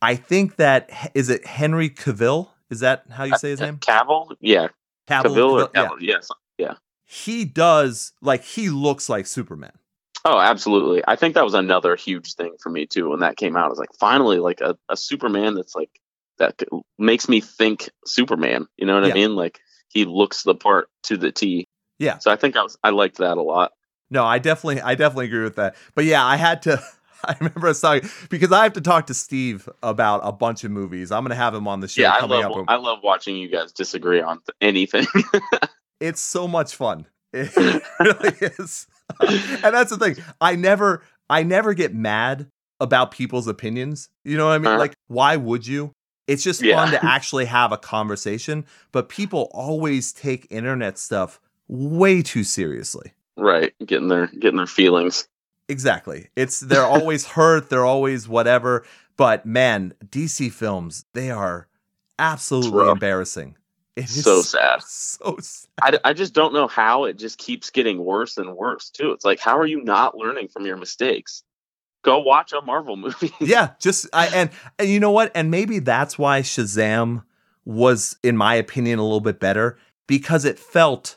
[0.01, 2.49] I think that is it Henry Cavill?
[2.71, 3.79] Is that how you uh, say his uh, name?
[3.79, 4.35] Cavill?
[4.41, 4.69] Yeah.
[5.09, 5.89] Cavill, or yeah.
[5.89, 5.97] Cavill?
[6.01, 6.29] Yes.
[6.59, 6.75] Yeah.
[7.05, 9.73] He does like he looks like Superman.
[10.25, 11.05] Oh, absolutely.
[11.07, 13.67] I think that was another huge thing for me too when that came out.
[13.67, 16.01] I was like, finally, like a, a Superman that's like
[16.39, 16.61] that
[16.99, 18.67] makes me think Superman.
[18.77, 19.13] You know what Yeah.
[19.13, 19.37] I mean?
[19.37, 21.66] Like he looks the part to the T.
[21.99, 22.19] Yeah.
[22.19, 23.73] So I think I was I liked that a lot.
[24.11, 25.77] No, I definitely I definitely agree with that.
[25.95, 26.83] But yeah, I had to
[27.25, 30.71] I remember us talking because I have to talk to Steve about a bunch of
[30.71, 31.11] movies.
[31.11, 32.65] I'm gonna have him on the show yeah, I love.
[32.69, 35.07] I love watching you guys disagree on th- anything.
[36.01, 37.07] it's so much fun.
[37.33, 38.87] It really is.
[39.21, 40.17] and that's the thing.
[40.41, 42.49] I never I never get mad
[42.81, 44.09] about people's opinions.
[44.25, 44.67] You know what I mean?
[44.69, 44.79] Uh-huh.
[44.79, 45.93] Like why would you?
[46.27, 46.77] It's just Yeah.
[46.77, 53.13] fun to actually have a conversation, but people always take internet stuff way too seriously.
[53.37, 53.73] right.
[53.85, 55.29] Getting their getting their feelings.
[55.69, 56.29] Exactly.
[56.37, 58.85] It's they're always hurt, they're always whatever,
[59.17, 61.67] but man, DC films, they are
[62.19, 63.57] absolutely embarrassing.
[63.97, 64.83] It is So sad.
[64.83, 65.67] So sad.
[66.05, 69.13] I, I just don't know how it just keeps getting worse and worse too.
[69.13, 71.43] It's like how are you not learning from your mistakes?
[72.03, 73.33] Go watch a Marvel movie.
[73.41, 75.33] yeah, just I and, and you know what?
[75.35, 77.25] And maybe that's why Shazam
[77.65, 81.17] was, in my opinion, a little bit better because it felt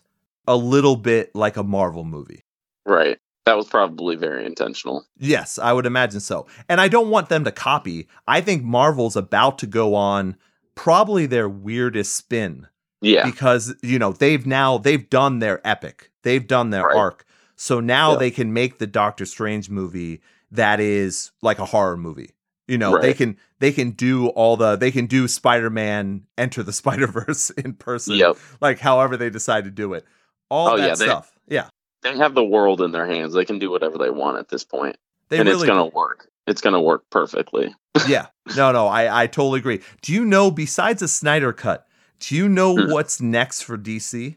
[0.50, 2.44] a little bit like a Marvel movie.
[2.86, 3.18] right.
[3.46, 5.08] That was probably very intentional.
[5.18, 6.46] Yes, I would imagine so.
[6.68, 8.08] And I don't want them to copy.
[8.28, 10.36] I think Marvel's about to go on
[10.76, 12.68] probably their weirdest spin
[13.02, 13.26] Yeah.
[13.26, 16.96] because you know they've now they've done their epic they've done their Right.
[16.98, 17.26] arc
[17.56, 18.18] so now Yeah.
[18.20, 20.22] they can make the doctor strange movie
[20.52, 22.32] that is like a horror movie
[22.68, 26.74] you know they can they can do all the they can do spider-man enter the
[26.82, 28.38] spider-verse in person Yep.
[28.62, 30.06] like however they decide to do it
[30.50, 31.70] all Oh, that yeah, they- stuff yeah
[32.02, 33.34] They have the world in their hands.
[33.34, 34.96] They can do whatever they want at this point.
[35.30, 36.28] they and really it's gonna work.
[36.48, 37.76] It's gonna work perfectly.
[38.08, 41.88] yeah no no i i totally agree do you know besides the snyder cut
[42.20, 42.92] do you know Hmm.
[42.92, 44.36] what's next for dc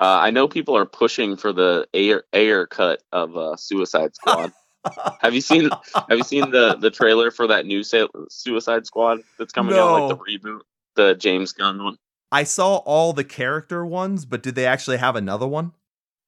[0.00, 4.52] Uh, I know people are pushing for the Ayer Ayer cut of uh, Suicide Squad.
[5.20, 5.70] have you seen
[6.08, 9.92] Have you seen the the trailer for that new Sa- Suicide Squad that's coming out,
[9.92, 10.60] like the reboot,
[10.94, 11.96] the James Gunn one?
[12.32, 15.72] I saw all the character ones but did they actually have another one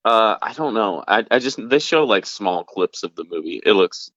[0.04, 1.04] Uh, I don't know.
[1.06, 3.60] I I just they show like small clips of the movie.
[3.62, 4.10] It looks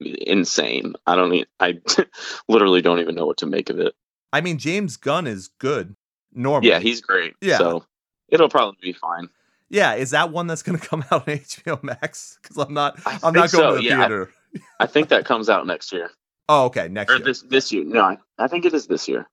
[0.00, 0.94] insane.
[1.06, 1.46] I don't.
[1.60, 1.78] I
[2.48, 3.94] literally don't even know what to make of it.
[4.32, 5.94] I mean, James Gunn is good
[6.34, 6.70] normally.
[6.70, 7.34] Yeah, he's great.
[7.40, 7.58] Yeah.
[7.58, 7.84] So
[8.28, 9.28] it'll probably be fine.
[9.70, 9.94] yeah.
[9.94, 12.38] Is that one that's going to come out on HBO Max?
[12.42, 12.98] Because I'm not.
[13.06, 13.98] I I'm not going so, to the yeah.
[13.98, 14.32] theater.
[14.80, 16.10] I think that comes out next year
[16.48, 16.88] Oh, okay.
[16.88, 17.24] Next or year.
[17.24, 17.84] this this year.
[17.84, 19.28] No, I, I think it is this year.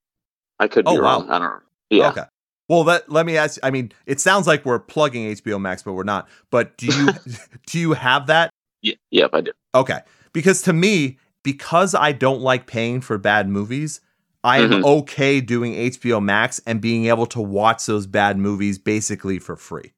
[0.60, 1.02] I could be Oh, wow.
[1.02, 1.30] wrong.
[1.32, 1.62] I don't know.
[1.98, 2.10] Yeah.
[2.10, 2.24] Okay.
[2.68, 3.60] Well, that let me ask.
[3.64, 6.28] I mean, it sounds like we're plugging HBO Max, but we're not.
[6.50, 7.10] But do you
[7.68, 8.50] do you have that?
[8.82, 9.52] Yeah, yep, I do.
[9.74, 10.00] Okay.
[10.34, 14.02] Because to me, because I don't like paying for bad movies,
[14.44, 14.84] I am Mhm.
[14.84, 19.94] okay doing HBO Max and being able to watch those bad movies basically for free.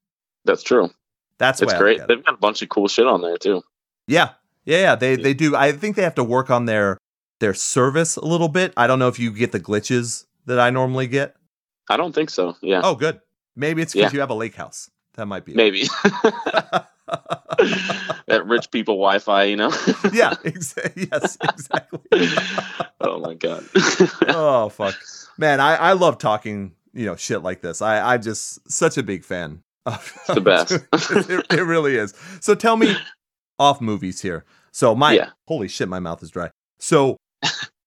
[0.46, 0.90] That's true.
[1.38, 2.00] That's it's great.
[2.00, 2.08] it.
[2.08, 3.62] They've got a bunch of cool shit on there too.
[4.08, 4.30] Yeah.
[4.66, 5.24] Yeah, yeah, they Yeah.
[5.24, 5.56] they do.
[5.56, 6.98] I think they have to work on their
[7.40, 8.74] their service a little bit.
[8.76, 11.36] I don't know if you get the glitches that I normally get.
[11.90, 12.56] I don't think so.
[12.62, 13.20] Yeah, Oh, good.
[13.56, 14.18] Maybe it's because Yeah.
[14.18, 14.90] you have a lake house.
[15.16, 15.54] That might be.
[15.56, 15.84] maybe
[18.28, 19.44] that rich people Wi-Fi.
[19.44, 19.70] You know.
[20.14, 20.34] yeah.
[20.44, 21.38] Exa- yes.
[21.44, 22.00] Exactly.
[23.02, 23.64] oh my god.
[24.28, 24.96] oh fuck,
[25.38, 25.60] man.
[25.60, 26.74] I I love talking.
[26.94, 27.82] You know, shit like this.
[27.82, 29.62] I I'm just such a big fan.
[29.86, 30.72] Of, It's the best.
[31.30, 32.14] it, it really is.
[32.42, 32.96] So tell me
[33.60, 34.46] off movies here.
[34.72, 35.30] So my Yeah.
[35.48, 36.50] holy shit, my mouth is dry.
[36.80, 37.18] So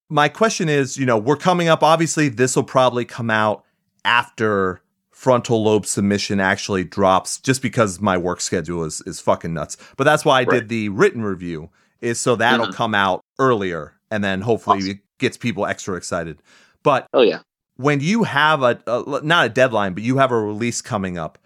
[0.09, 1.83] my question is, you know, we're coming up.
[1.83, 3.65] Obviously, this will probably come out
[4.05, 4.81] after
[5.11, 9.77] frontal lobe submission actually drops just because my work schedule is is fucking nuts.
[9.97, 10.51] But that's why I Right.
[10.51, 11.71] did the written review
[12.01, 12.75] is so that'll Mhm.
[12.75, 14.91] come out earlier and then hopefully Awesome.
[14.93, 16.43] it gets people extra excited.
[16.83, 17.41] But Oh yeah.
[17.77, 21.39] when you have a, a not a deadline, but you have a release coming up,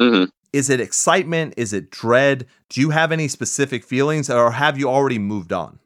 [0.00, 1.54] hmm is it excitement?
[1.56, 2.46] Is it dread?
[2.68, 5.78] Do you have any specific feelings or have you already moved on?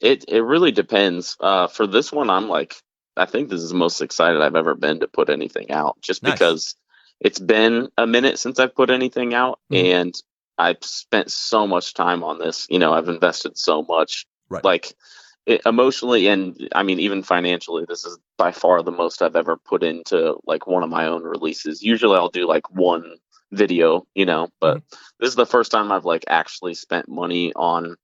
[0.00, 1.36] It it really depends.
[1.40, 2.76] Uh, for this one, I'm like,
[3.18, 6.22] I think this is the most excited I've ever been to put anything out, just
[6.22, 6.32] Nice.
[6.32, 6.76] because
[7.20, 9.84] it's been a minute since I've put anything out, Mhm.
[9.84, 10.22] and
[10.56, 12.66] I've spent so much time on this.
[12.70, 14.64] You know, I've invested so much, Right.
[14.64, 14.94] like
[15.46, 17.84] it, emotionally, and I mean, even financially.
[17.88, 21.22] This is by far the most I've ever put into like one of my own
[21.22, 21.82] releases.
[21.82, 23.16] Usually, I'll do like one
[23.52, 24.96] video, you know, but Mm-hmm.
[25.20, 27.96] this is the first time I've like actually spent money on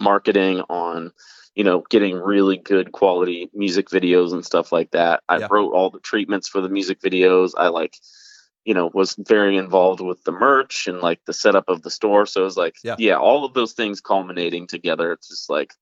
[0.00, 1.12] marketing on
[1.54, 5.48] you know getting really good quality music videos and stuff like that i Yeah.
[5.50, 7.96] wrote all the treatments for the music videos i like
[8.64, 12.24] you know was very involved with the merch and like the setup of the store
[12.26, 12.96] so it was like Yeah.
[12.98, 15.74] yeah, all of those things culminating together it's just like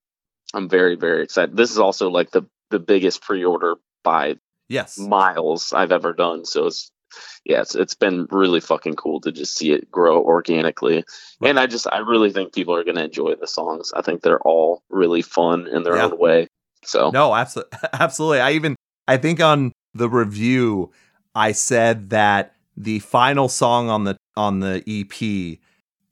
[0.55, 4.37] i'm very very excited this is also like the the biggest pre-order by
[4.69, 4.99] Yes.
[4.99, 6.91] miles i've ever done so it's
[7.45, 11.05] yeah it's, it's been really fucking cool to just see it grow organically
[11.41, 11.51] Right.
[11.51, 14.23] and i just i really think people are going to enjoy the songs i think
[14.23, 16.07] they're all really fun in their Yeah.
[16.07, 16.49] own way
[16.83, 17.79] so No, absolutely.
[17.93, 18.41] Absolutely.
[18.41, 18.75] I even
[19.07, 20.91] I think on the review
[21.35, 25.59] I said that the final song on the on the EP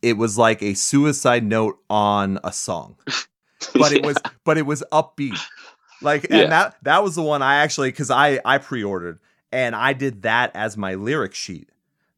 [0.02, 2.96] it was like a suicide note on a song.
[3.74, 5.38] But it was but it was upbeat.
[6.02, 6.36] Like Yeah.
[6.42, 9.20] and that that was the one I actually cuz I I pre-ordered
[9.52, 11.70] and I did that as my lyric sheet.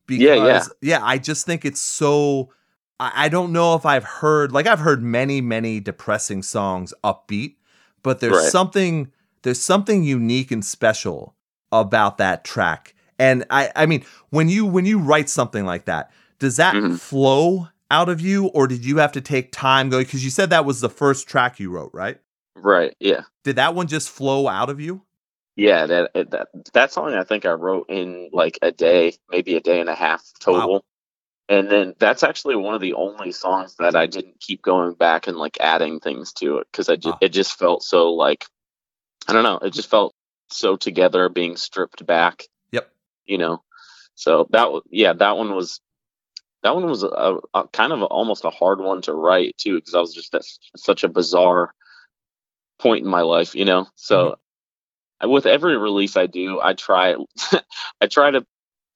[0.07, 0.35] Because Yeah,
[0.81, 0.99] yeah.
[0.99, 2.53] yeah, I just think it's so
[2.99, 7.57] I, I don't know if I've heard like I've heard many, many depressing songs upbeat,
[8.03, 8.51] but there's Right.
[8.51, 9.13] something
[9.43, 11.35] there's something unique and special
[11.73, 12.95] about that track.
[13.19, 16.99] And I I mean, when you when you write something like that, does that Mhm.
[16.99, 20.51] flow out of you or did you have to take time going cuz you said
[20.51, 22.21] that was the first track you wrote, right?
[22.57, 25.03] right yeah Did that one just flow out of you?
[25.61, 29.61] Yeah that that that song i think i wrote in like a day maybe a
[29.61, 30.85] day and a half total.
[31.49, 35.27] And then that's actually one of the only songs that i didn't keep going back
[35.27, 37.19] and like adding things to it because i just Ah.
[37.27, 38.47] it just felt so like
[39.29, 40.15] i don't know it just felt
[40.51, 42.91] so together being stripped back Yep.
[43.27, 43.63] you know?
[44.15, 45.81] So that yeah that one was
[46.63, 49.77] that one was a, a kind of a, almost a hard one to write too
[49.77, 50.43] because i was just at
[50.77, 51.75] such a bizarre
[52.79, 53.89] point in my life you know?
[53.97, 54.35] So I-
[55.25, 57.15] with every release i do i try
[58.01, 58.45] i try to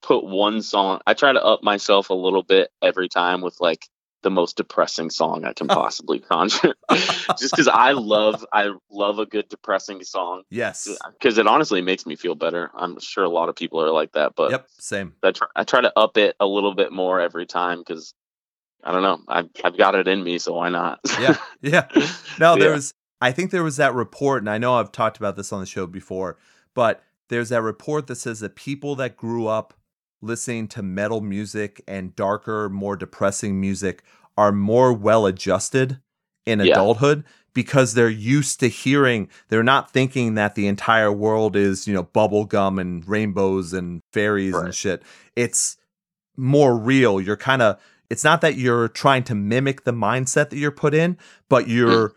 [0.02, 3.86] put one song i try to up myself a little bit every time with like
[4.22, 9.26] the most depressing song i can possibly conjure just because i love i love a
[9.26, 10.88] good depressing song Yes.
[11.18, 14.12] because it honestly makes me feel better i'm sure a lot of people are like
[14.12, 15.14] that but Yep, same.
[15.22, 18.12] I try, I try to up it a little bit more every time because
[18.86, 19.20] I don't know.
[19.26, 21.00] I've I've got it in me, so why not?
[21.18, 21.36] Yeah.
[21.62, 21.88] Yeah.
[22.38, 22.74] No, there Yeah.
[22.74, 22.92] was
[23.24, 25.64] I think there was that report, and I know I've talked about this on the
[25.64, 26.36] show before,
[26.74, 29.72] but there's that report that says that people that grew up
[30.20, 34.02] listening to metal music and darker, more depressing music
[34.36, 36.00] are more well adjusted
[36.44, 36.72] in Yeah.
[36.72, 41.94] adulthood because they're used to hearing they're not thinking that the entire world is, you
[41.94, 45.02] know, bubblegum and rainbows and fairies and shit.
[45.34, 45.78] It's
[46.36, 47.22] more real.
[47.22, 50.92] You're kind of it's not that you're trying to mimic the mindset that you're put
[50.92, 51.16] in,
[51.48, 51.70] but hmm.
[51.70, 52.12] you're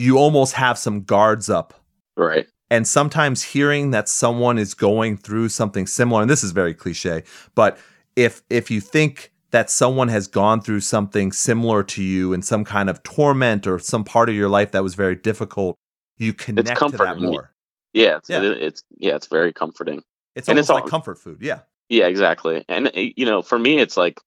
[0.00, 1.74] you almost have some guards up.
[2.16, 2.46] right.
[2.72, 7.24] And sometimes hearing that someone is going through something similar, and this is very cliche,
[7.56, 7.76] but
[8.14, 12.64] if if you think that someone has gone through something similar to you in some
[12.64, 15.74] kind of torment or some part of your life that was very difficult,
[16.18, 17.24] you connect to that comforting.
[17.24, 17.50] more.
[17.92, 18.18] Yeah.
[18.18, 18.42] It's, Yeah.
[18.42, 19.16] It, it's yeah.
[19.16, 20.02] It's very comforting.
[20.36, 21.38] It's And almost it's like all- comfort food.
[21.40, 21.60] Yeah.
[21.88, 22.06] Yeah.
[22.06, 22.64] Exactly.
[22.68, 24.20] And uh, you know, for me, it's like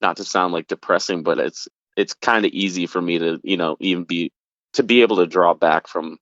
[0.00, 1.66] not to sound like depressing, but it's
[1.96, 4.30] it's kind of easy for me to you know even be
[4.74, 6.18] to be able to draw back from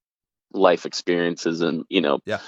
[0.52, 2.40] life experiences and you know Yeah.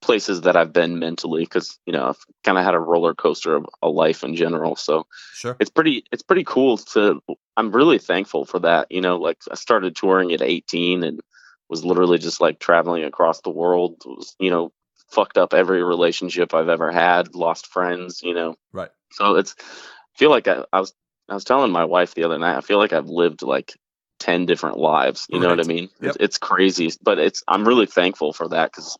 [0.00, 3.56] places that I've been mentally because you know I've kind of had a roller coaster
[3.56, 4.76] of a life in general.
[4.76, 5.56] So Sure.
[5.60, 7.20] it's pretty it's pretty cool to
[7.56, 11.20] i'm really thankful for that you know like i started touring at 18 and
[11.68, 14.72] was literally just like traveling across the world was you know
[15.10, 18.90] fucked up every relationship i've ever had lost friends you know Right.
[19.10, 20.94] so it's i feel like i, I was
[21.28, 23.74] i was telling my wife the other night i feel like i've lived like
[24.22, 26.16] 10 different lives you know what i mean Yep.
[26.20, 28.96] it's, crazy but it's i'm really thankful for that because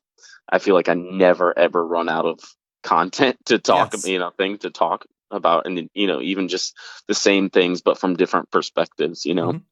[0.50, 2.40] i feel like i never ever run out of
[2.82, 4.06] content to talk Yes.
[4.06, 6.74] you know thing to talk about and you know even just
[7.06, 9.62] the same things but from different perspectives you know Mhm.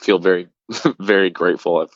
[0.00, 0.48] feel very
[0.98, 1.94] very grateful I've,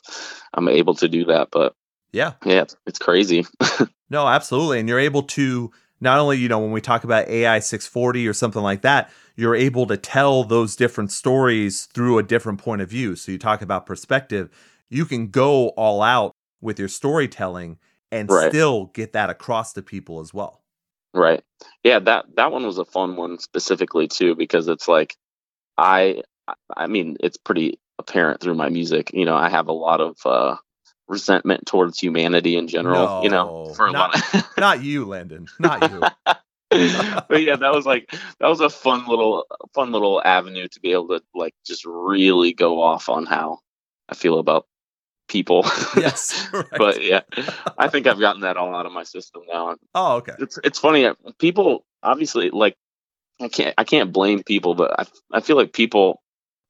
[0.55, 1.75] i'm able to do that but
[2.13, 2.35] Yeah.
[2.45, 3.45] yeah it's, it's crazy
[4.13, 4.81] No, absolutely.
[4.81, 5.71] And you're able to
[6.01, 9.55] not only, you know, when we talk about AI 640 or something like that, you're
[9.55, 13.17] able to tell those different stories through a different point of view.
[13.17, 14.51] So you talk about perspective,
[14.89, 17.79] you can go all out with your storytelling
[18.13, 18.55] and Right.
[18.55, 20.63] still get that across to people as well.
[21.13, 21.43] Right.
[21.83, 25.17] Yeah, that that one was a fun one specifically too because it's like
[25.79, 26.23] I
[26.77, 29.13] I mean, it's pretty apparent through my music.
[29.15, 30.57] You know, I have a lot of uh
[31.11, 35.49] resentment towards humanity in general, you know, for a not- lot of Not you, Landon.
[35.59, 36.01] Not you.
[37.29, 39.45] but yeah, that was like that was a fun little
[39.75, 43.59] fun little avenue to be able to like just really go off on how
[44.09, 44.67] I feel about
[45.29, 45.63] people.
[45.97, 46.49] yes.
[46.53, 46.65] Right.
[46.79, 47.23] but yeah,
[47.79, 49.77] I think I've gotten that all out of my system now.
[49.95, 50.35] oh, okay.
[50.39, 51.05] It's it's funny.
[51.07, 52.77] uh, People obviously like
[53.41, 56.23] I can't I can't blame people, but I I feel like people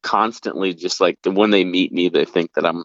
[0.03, 2.85] constantly just like when they meet me, they think that I'm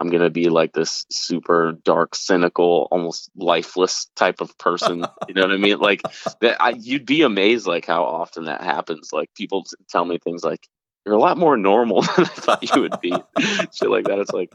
[0.00, 5.04] I'm gonna be like this super dark, cynical, almost lifeless type of person.
[5.28, 5.78] you know what I mean?
[5.78, 6.02] Like
[6.40, 6.56] that.
[6.60, 9.12] I, you'd be amazed like how often that happens.
[9.12, 10.66] Like people tell me things like
[11.04, 13.10] you're a lot more normal than I thought you would be.
[13.72, 14.18] Shit like that.
[14.18, 14.52] It's like,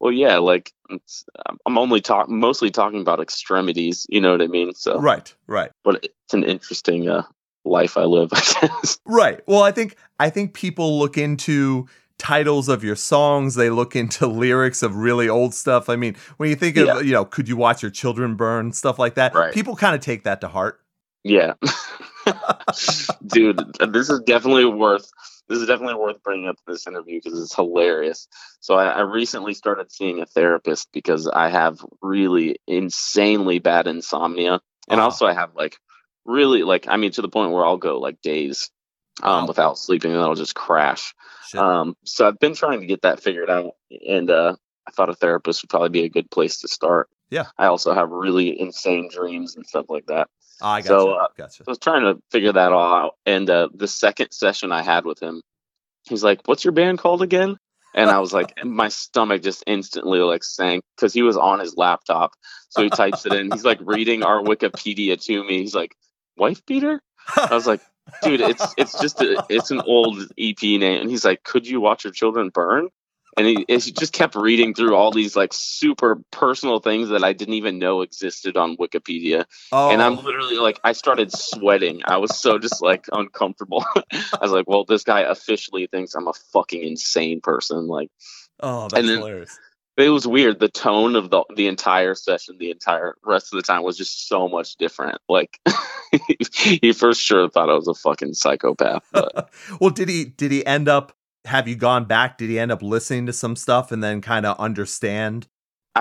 [0.00, 0.38] well, yeah.
[0.38, 0.72] Like
[1.66, 4.06] I'm only talk mostly talking about extremities.
[4.08, 4.74] You know what I mean?
[4.74, 5.32] So Right.
[5.46, 5.70] Right.
[5.84, 7.22] but it's an interesting uh,
[7.64, 8.98] life I live, I guess.
[9.06, 9.40] Right.
[9.46, 11.86] Well, I think I think people look into
[12.18, 15.88] titles of your songs, they look into lyrics of really old stuff.
[15.88, 17.00] I mean, when you think of, Yeah.
[17.00, 19.52] you know, could you watch your children burn, stuff like that, Right.
[19.54, 20.80] people kind of take that to heart.
[21.24, 21.54] Yeah,
[23.26, 23.60] dude,
[23.92, 25.10] this is definitely worth.
[25.48, 28.28] This is definitely worth bringing up in this interview because it's hilarious.
[28.60, 34.60] So I, I recently started seeing a therapist because I have really insanely bad insomnia,
[34.88, 35.04] and Oh.
[35.04, 35.76] also I have like
[36.24, 38.70] really like I mean to the point where I'll go like days
[39.22, 39.46] um, Wow.
[39.48, 41.14] without sleeping and I'll just crash.
[41.48, 41.60] Shit.
[41.60, 43.72] Um, so I've been trying to get that figured out,
[44.06, 44.54] and uh,
[44.86, 47.08] I thought a therapist would probably be a good place to start.
[47.30, 47.46] Yeah.
[47.58, 50.28] I also have really insane dreams and stuff like that.
[50.60, 50.88] I gotcha.
[50.88, 51.52] so, uh, gotcha.
[51.52, 53.14] So I was trying to figure that all out.
[53.26, 55.42] And uh, the second session I had with him,
[56.02, 57.56] he's like, "What's your band called again?"
[57.94, 61.74] And I was like, my stomach just instantly like sank because he was on his
[61.76, 62.32] laptop.
[62.68, 63.50] So he types it in.
[63.50, 65.60] He's like reading our Wikipedia to me.
[65.60, 65.94] He's like,
[66.36, 67.00] "Wife beater."
[67.36, 67.80] I was like,
[68.22, 71.80] dude, it's it's just a, it's an old EP name, and he's like, could you
[71.80, 72.88] watch your children burn?
[73.36, 77.32] And he, he just kept reading through all these like super personal things that I
[77.32, 80.22] didn't even know existed on Wikipedia, oh, and I'm oh.
[80.22, 82.02] literally like, I started sweating.
[82.04, 83.84] I was so just like uncomfortable.
[83.96, 87.86] I was like, well, this guy officially thinks I'm a fucking insane person.
[87.86, 88.10] Like,
[88.60, 89.58] oh, that's and then- hilarious.
[89.98, 90.60] It was weird.
[90.60, 94.28] The tone of the the entire session, the entire rest of the time was just
[94.28, 95.18] so much different.
[95.28, 95.60] Like,
[96.52, 99.04] he for sure thought I was a fucking psychopath.
[99.80, 101.12] Well, did he did he end up
[101.44, 102.38] have you gone back?
[102.38, 105.48] Did he end up listening to some stuff and then kind of understand?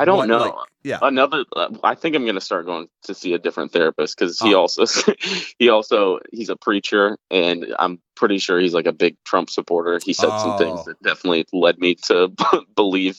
[0.01, 0.37] I don't what, know.
[0.39, 0.99] like- yeah.
[1.01, 1.43] Another,
[1.83, 4.61] I think I'm gonna start going to see a different therapist because he Oh.
[4.61, 4.85] also,
[5.59, 9.99] he also, he's a preacher, and I'm pretty sure he's like a big Trump supporter.
[10.03, 10.57] He said some Oh.
[10.57, 12.31] things that definitely led me to
[12.75, 13.17] believe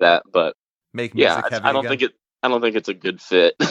[0.00, 0.24] that.
[0.32, 0.56] But
[0.92, 1.98] Make yeah, music I, I don't again?
[1.98, 2.12] think it.
[2.42, 3.54] I don't think it's a good fit.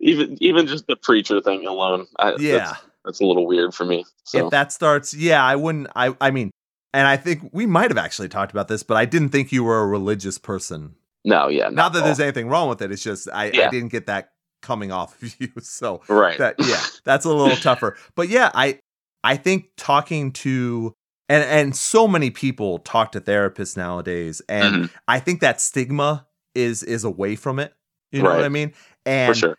[0.00, 2.06] even even just the preacher thing alone.
[2.18, 2.56] I, yeah.
[2.58, 4.04] that's, that's a little weird for me.
[4.24, 6.50] So if that starts yeah i wouldn't i i mean
[6.92, 9.64] and i think we might have actually talked about this but i didn't think you
[9.64, 12.90] were a religious person no, yeah, not, not that at there's anything wrong with it
[12.90, 14.30] it's just i i didn't get that
[14.62, 16.38] coming off of you so right.
[16.38, 18.78] that yeah that's a little tougher but yeah i
[19.24, 20.94] i think talking to
[21.28, 26.26] and and so many people talk to therapists nowadays and Mhm, i think that stigma
[26.54, 27.74] is is away from it
[28.12, 28.76] you know what i mean for
[29.06, 29.58] and sure.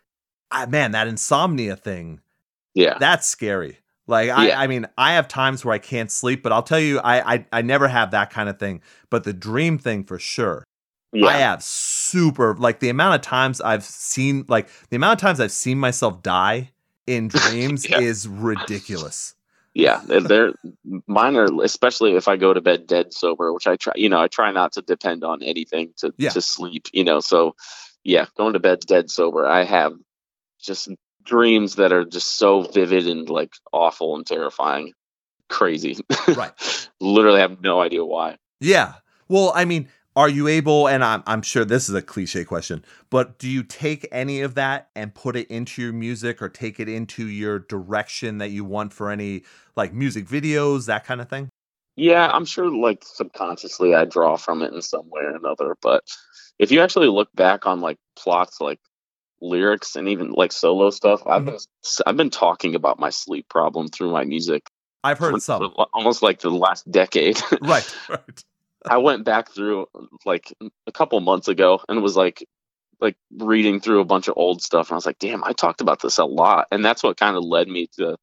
[0.50, 2.20] I, man that insomnia thing
[2.74, 2.98] Yeah.
[2.98, 3.78] that's scary.
[4.06, 4.60] Like I, Yeah.
[4.60, 7.46] I mean, I have times where I can't sleep, but I'll tell you, I, I,
[7.52, 8.82] I never have that kind of thing.
[9.10, 10.64] But the dream thing for sure,
[11.12, 11.28] Yeah.
[11.28, 15.40] I have super like the amount of times I've seen, like the amount of times
[15.40, 16.70] I've seen myself die
[17.06, 18.00] in dreams Yeah.
[18.00, 19.34] is ridiculous.
[19.74, 20.52] Yeah, they're, they're
[21.06, 23.94] mine are especially if I go to bed dead sober, which I try.
[23.96, 26.88] You know, I try not to depend on anything to to sleep.
[26.92, 27.56] You know, so
[28.04, 29.94] yeah, going to bed dead sober, I have
[30.60, 30.90] just
[31.24, 34.92] dreams that are just so vivid and like awful and terrifying,
[35.48, 35.98] crazy.
[36.28, 36.52] Right.
[37.00, 38.36] Literally have no idea why.
[38.60, 38.94] Yeah.
[39.28, 40.88] Well, I mean, are you able?
[40.88, 44.54] And I'm, I'm sure this is a cliche question, but do you take any of
[44.54, 48.64] that and put it into your music or take it into your direction that you
[48.64, 49.44] want for any
[49.76, 51.48] like music videos, that kind of thing?
[51.96, 55.76] Yeah, I'm sure like subconsciously I draw from it in some way or another.
[55.80, 56.04] But
[56.58, 58.80] if you actually look back on like plots, like
[59.42, 61.50] lyrics and even like solo stuff, I've mm-hmm.
[61.50, 61.58] been
[62.06, 64.70] I've been talking about my sleep problem through my music
[65.04, 65.72] I've for- heard some.
[65.74, 67.40] for almost like the last decade.
[67.60, 68.44] right, right.
[68.88, 69.86] I went back through
[70.24, 70.52] like
[70.86, 72.46] a couple months ago and was like
[73.00, 75.80] like reading through a bunch of old stuff and I was like, damn, I talked
[75.80, 76.68] about this a lot.
[76.70, 78.16] And that's what kind of led me to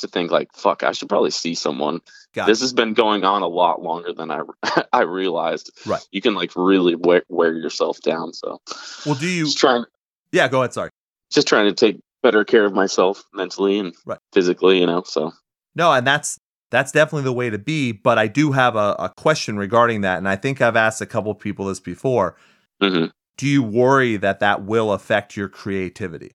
[0.00, 2.00] to think like, fuck, I should probably see someone.
[2.32, 4.42] Got this has been going on a lot longer than I
[4.92, 5.70] I realized.
[5.86, 6.02] Right.
[6.10, 8.32] You can like really wear, wear yourself down.
[8.32, 8.60] So
[9.06, 9.44] Well, do you?
[9.44, 9.84] just trying
[10.32, 10.72] Yeah, go ahead.
[10.74, 10.90] Sorry.
[11.32, 14.18] just trying to take better care of myself mentally and Right.
[14.32, 15.02] physically, you know.
[15.04, 15.32] So
[15.74, 16.38] No, and that's
[16.70, 17.92] that's definitely the way to be.
[17.92, 21.06] But I do have a, a question regarding that, and I think I've asked a
[21.06, 22.36] couple people this before.
[22.82, 23.06] hmm
[23.38, 26.32] Do you worry that that will affect your creativity?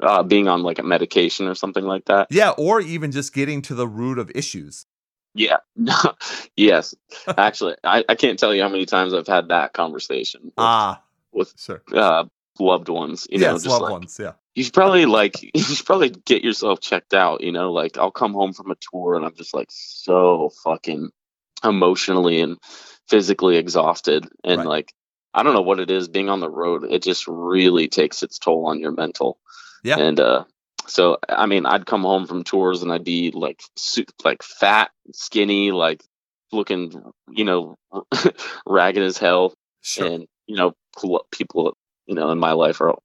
[0.00, 2.28] uh, being on like a medication or something like that.
[2.30, 4.84] Yeah, or even just getting to the root of issues.
[5.34, 5.58] Yeah.
[6.56, 6.94] yes.
[7.38, 11.02] Actually, I, I can't tell you how many times I've had that conversation with, Ah,
[11.32, 11.82] with sure.
[11.94, 12.24] uh,
[12.60, 13.26] loved ones.
[13.30, 14.18] You know, just loved like, ones.
[14.20, 14.32] Yeah.
[14.54, 17.42] you should probably like you should probably get yourself checked out.
[17.42, 21.10] You know, like I'll come home from a tour and I'm just like so fucking
[21.64, 22.58] emotionally and
[23.08, 24.66] physically exhausted, and Right.
[24.66, 24.92] like
[25.34, 26.08] I don't know what it is.
[26.08, 29.38] Being on the road, it just really takes its toll on your mental.
[29.84, 29.98] Yeah.
[29.98, 30.44] And uh,
[30.86, 34.90] so I mean, I'd come home from tours and I'd be like su- like fat,
[35.12, 36.02] skinny, like
[36.52, 37.76] looking, you know,
[38.66, 40.06] ragged as hell Sure.
[40.06, 41.76] and you know pl- people
[42.06, 42.96] you know in my life are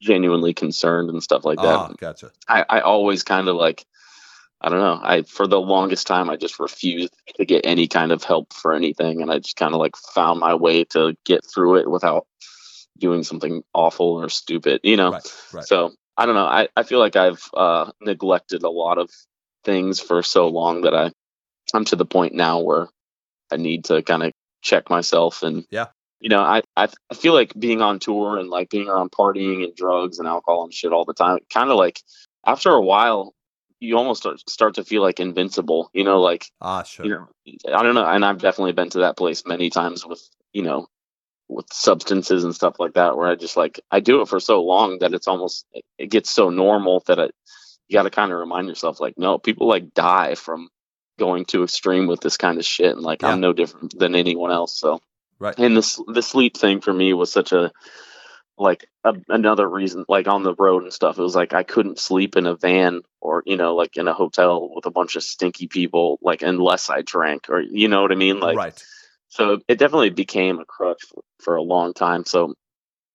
[0.00, 2.30] genuinely concerned and stuff like that Ah, gotcha.
[2.48, 3.84] I, I always kind of like
[4.60, 8.12] i don't know i for the longest time i just refused to get any kind
[8.12, 11.44] of help for anything and i just kind of like found my way to get
[11.44, 12.26] through it without
[12.98, 15.34] doing something awful or stupid you know Right.
[15.52, 15.64] Right.
[15.64, 19.10] so i don't know i, I feel like i've uh, neglected a lot of
[19.64, 21.10] things for so long that i
[21.74, 22.88] i'm to the point now where
[23.50, 24.32] i need to kind of
[24.62, 25.86] check myself and Yeah.
[26.20, 29.64] You know I, I I feel like being on tour and like being around partying
[29.64, 32.00] and drugs and alcohol and shit all the time kind of like
[32.44, 33.34] after a while
[33.78, 37.04] you almost start, start to feel like invincible you know like Ah, sure.
[37.04, 37.28] you know
[37.76, 40.86] i don't know and i've definitely been to that place many times with you know
[41.48, 44.62] with substances and stuff like that where i just like i do it for so
[44.64, 45.66] long that it's almost
[45.98, 47.32] it, gets so normal that it
[47.88, 50.68] you got to kind of remind yourself like no people like die from
[51.18, 53.28] going too extreme with this kind of shit and like Yeah.
[53.28, 54.98] i'm no different than anyone else so
[55.38, 55.58] Right.
[55.58, 57.72] and this the sleep thing for me was such a
[58.58, 61.98] like a, another reason like on the road and stuff it was like i couldn't
[61.98, 65.22] sleep in a van or you know like in a hotel with a bunch of
[65.22, 68.82] stinky people like unless i drank or you know what i mean like right.
[69.28, 72.54] so it definitely became a crutch for, for a long time so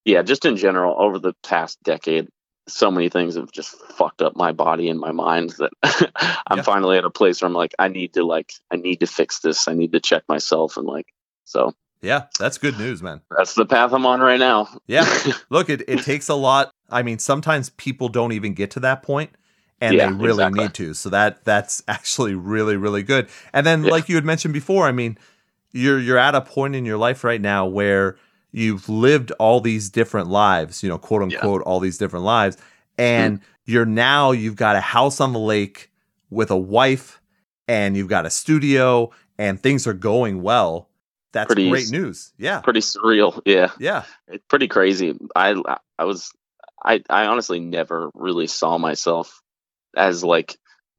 [0.04, 2.28] yeah just in general over the past decade
[2.68, 5.72] so many things have just fucked up my body and my mind that
[6.46, 6.62] i'm Yeah.
[6.62, 9.40] finally at a place where i'm like i need to like i need to fix
[9.40, 11.06] this i need to check myself and like
[11.44, 13.20] so Yeah, that's good news, man.
[13.36, 15.06] that's the path i'm on right now Yeah.
[15.50, 16.70] Look, it, it takes a lot.
[16.90, 19.30] I mean, sometimes people don't even get to that point
[19.80, 20.60] and Yeah, they really exactly.
[20.62, 20.94] need to.
[20.94, 23.28] So that that's actually really, really good.
[23.52, 23.90] And then Yeah.
[23.92, 25.16] like you had mentioned before, I mean,
[25.72, 28.16] you're you're at a point in your life right now where
[28.50, 31.38] you've lived all these different lives, you know, quote Yeah.
[31.38, 32.56] unquote, all these different lives.
[32.98, 33.72] And mm-hmm.
[33.72, 35.90] you're now you've got a house on the lake
[36.30, 37.20] with a wife
[37.68, 40.88] and you've got a studio and things are going well.
[41.32, 42.32] That's Pretty great news.
[42.38, 42.60] Yeah.
[42.60, 44.04] pretty surreal yeah Yeah.
[44.28, 45.54] it's pretty crazy i
[45.98, 46.30] i was
[46.84, 49.40] i i honestly never really saw myself
[49.96, 50.56] as like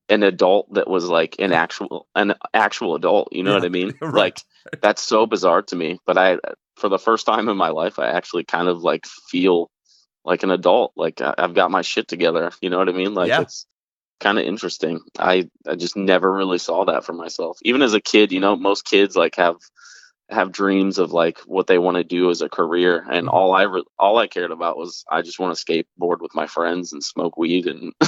[0.09, 3.69] an adult that was like an actual an actual adult you know Yeah, what i
[3.69, 4.13] mean right.
[4.13, 4.37] like
[4.81, 6.37] that's so bizarre to me but i
[6.77, 9.69] for the first time in my life i actually kind of like feel
[10.25, 13.13] like an adult like I, i've got my shit together you know what i mean
[13.13, 13.41] like Yeah.
[13.41, 13.65] it's
[14.19, 18.01] kind of interesting i i just never really saw that for myself even as a
[18.01, 19.57] kid you know most kids like have
[20.33, 23.33] have dreams of like what they want to do as a career and Mhm.
[23.33, 26.47] all i re- all i cared about was i just want to skateboard with my
[26.47, 27.93] friends and smoke weed and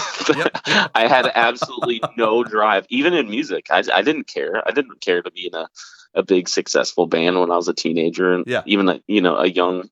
[0.96, 5.22] i had absolutely no drive even in music I, I didn't care i didn't care
[5.22, 5.68] to be in a,
[6.14, 8.64] a big successful band when i was a teenager and Yeah.
[8.66, 9.90] even a, you know a young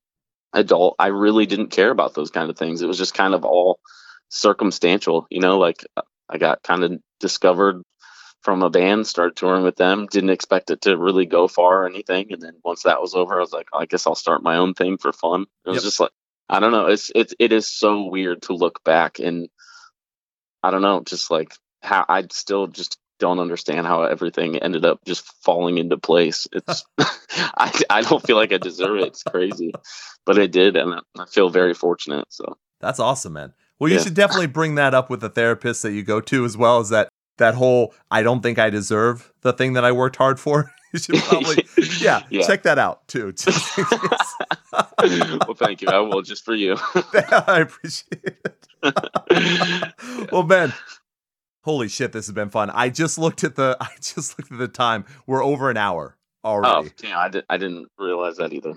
[0.53, 3.45] adult i really didn't care about those kind of things it was just kind of
[3.45, 3.79] all
[4.29, 5.85] circumstantial you know like
[6.29, 7.81] i got kind of discovered
[8.43, 11.87] from a band started touring with them didn't expect it to really go far or
[11.87, 14.43] anything and then once that was over i was like oh, i guess i'll start
[14.43, 15.83] my own thing for fun it was Yep.
[15.83, 16.11] just like
[16.49, 19.47] i don't know it's it's it is so weird to look back and
[20.61, 24.99] i don't know just like how i still just don't understand how everything ended up
[25.05, 29.73] just falling into place it's I, I don't feel like i deserve it it's crazy
[30.25, 33.53] but it did and I- i feel very fortunate so That's awesome, man.
[33.79, 34.03] Well, you Yeah.
[34.03, 36.89] should definitely bring that up with the therapist that you go to as well as
[36.89, 37.07] that
[37.37, 40.71] that whole I don't think I deserve the thing that I worked hard for.
[40.93, 41.65] you should probably
[41.99, 42.45] yeah, Yeah.
[42.45, 43.31] check that out too.
[43.37, 44.33] just in case.
[45.47, 48.37] well thank you i will just for you I appreciate
[48.83, 50.31] it.
[50.31, 50.73] well, man,
[51.63, 52.69] holy shit, this has been fun.
[52.71, 55.05] I just looked at the I just looked at the time.
[55.27, 56.89] We're over an hour already.
[56.89, 58.73] oh yeah I, did, I didn't realize that either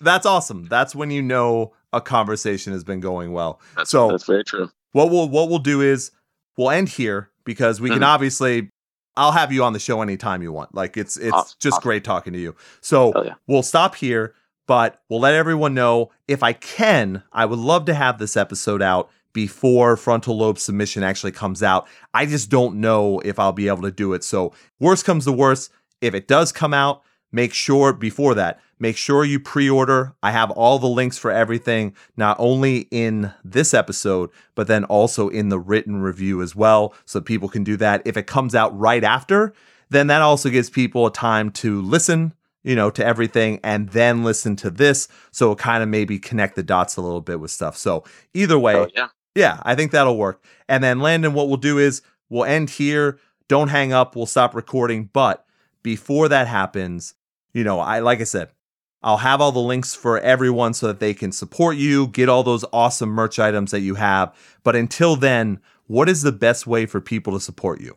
[0.00, 0.66] That's awesome.
[0.66, 3.60] That's when you know a conversation has been going well.
[3.76, 4.70] That's, So- that's very true.
[4.92, 6.10] What we'll what we'll do is
[6.56, 8.06] we'll end here because we can Mhm.
[8.06, 8.68] obviously
[9.16, 10.74] I'll have you on the show anytime you want.
[10.74, 11.82] Like it's it's Awesome, just awesome.
[11.82, 12.54] great talking to you.
[12.80, 13.34] So yeah.
[13.46, 14.34] we'll stop here,
[14.66, 18.80] but we'll let everyone know if I can, I would love to have this episode
[18.80, 21.86] out before frontal lobe submission actually comes out.
[22.14, 24.24] I just don't know if I'll be able to do it.
[24.24, 25.70] So worst comes to worst,
[26.00, 30.12] if it does come out, make sure before that, make sure you pre-order.
[30.24, 35.28] I have all the links for everything, not only in this episode, but then also
[35.28, 36.92] in the written review as well.
[37.04, 38.02] So people can do that.
[38.04, 39.54] If it comes out right after,
[39.88, 44.24] then that also gives people a time to listen, you know, to everything and then
[44.24, 45.06] listen to this.
[45.30, 47.76] So it kind of maybe connect the dots a little bit with stuff.
[47.76, 48.02] So
[48.34, 49.08] either way, Oh, yeah.
[49.36, 50.42] yeah, I think that'll work.
[50.68, 53.20] And then Landon, what we'll do is we'll end here.
[53.46, 54.16] Don't hang up.
[54.16, 55.08] We'll stop recording.
[55.12, 55.46] But
[55.84, 57.14] before that happens,
[57.52, 58.48] you know, I like I said,
[59.04, 62.42] I'll have all the links for everyone so that they can support you, get all
[62.42, 64.34] those awesome merch items that you have.
[64.62, 67.96] But until then, what is the best way for people to support you?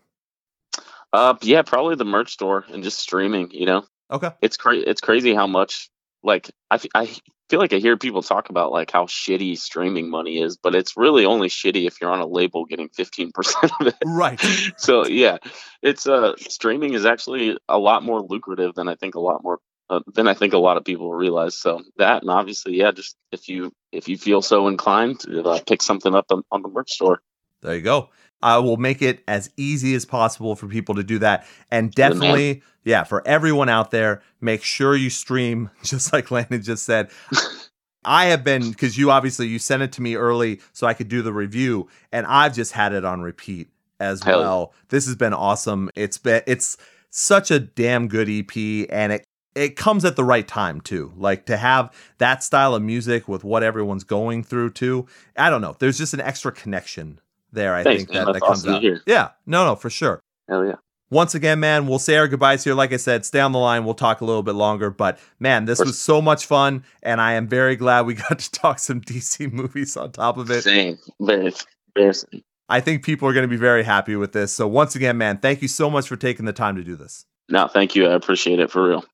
[1.13, 3.49] Uh, yeah, probably the merch store and just streaming.
[3.51, 4.31] You know, Okay.
[4.41, 5.89] it's cra- It's crazy how much
[6.23, 7.05] like I, f- I
[7.49, 10.97] feel like I hear people talk about like how shitty streaming money is, but it's
[10.97, 13.95] really only shitty if you're on a label getting fifteen percent of it.
[14.03, 14.41] Right.
[14.77, 15.37] so yeah,
[15.81, 19.59] it's uh streaming is actually a lot more lucrative than I think a lot more
[19.89, 21.55] uh, than I think a lot of people will realize.
[21.55, 25.81] So that and obviously yeah, just if you if you feel so inclined, uh, pick
[25.81, 27.21] something up on, on the merch store.
[27.61, 28.09] There you go.
[28.41, 31.47] I will make it as easy as possible for people to do that.
[31.71, 36.85] And definitely, yeah, for everyone out there, make sure you stream, just like Landon just
[36.85, 37.09] said.
[38.05, 41.07] I have been, because you obviously you sent it to me early so I could
[41.07, 43.69] do the review, and I've just had it on repeat
[43.99, 44.73] as Hell well.
[44.89, 45.89] This has been awesome.
[45.95, 46.77] It's been it's
[47.09, 49.25] such a damn good EP, and it
[49.55, 51.13] it comes at the right time too.
[51.15, 55.07] Like to have that style of music with what everyone's going through too.
[55.37, 55.75] I don't know.
[55.79, 57.19] There's just an extra connection
[57.51, 57.73] there.
[57.73, 58.25] I Thanks, think man.
[58.25, 59.01] that, that comes awesome out.
[59.07, 60.19] Yeah, no, no, for sure.
[60.47, 60.75] Hell yeah.
[61.11, 62.73] Once again, man, we'll say our goodbyes here.
[62.73, 63.85] Like I said, stay on the line.
[63.85, 64.89] We'll talk a little bit longer.
[64.89, 68.51] But man, this was so much fun, and I am very glad we got to
[68.51, 70.63] talk some DC movies on top of it.
[70.63, 70.97] Same.
[71.19, 72.43] Embarrassing.
[72.67, 74.51] I think people are going to be very happy with this.
[74.51, 77.25] So once again, man, thank you so much for taking the time to do this.
[77.47, 78.07] No, thank you.
[78.07, 79.05] I appreciate it for real.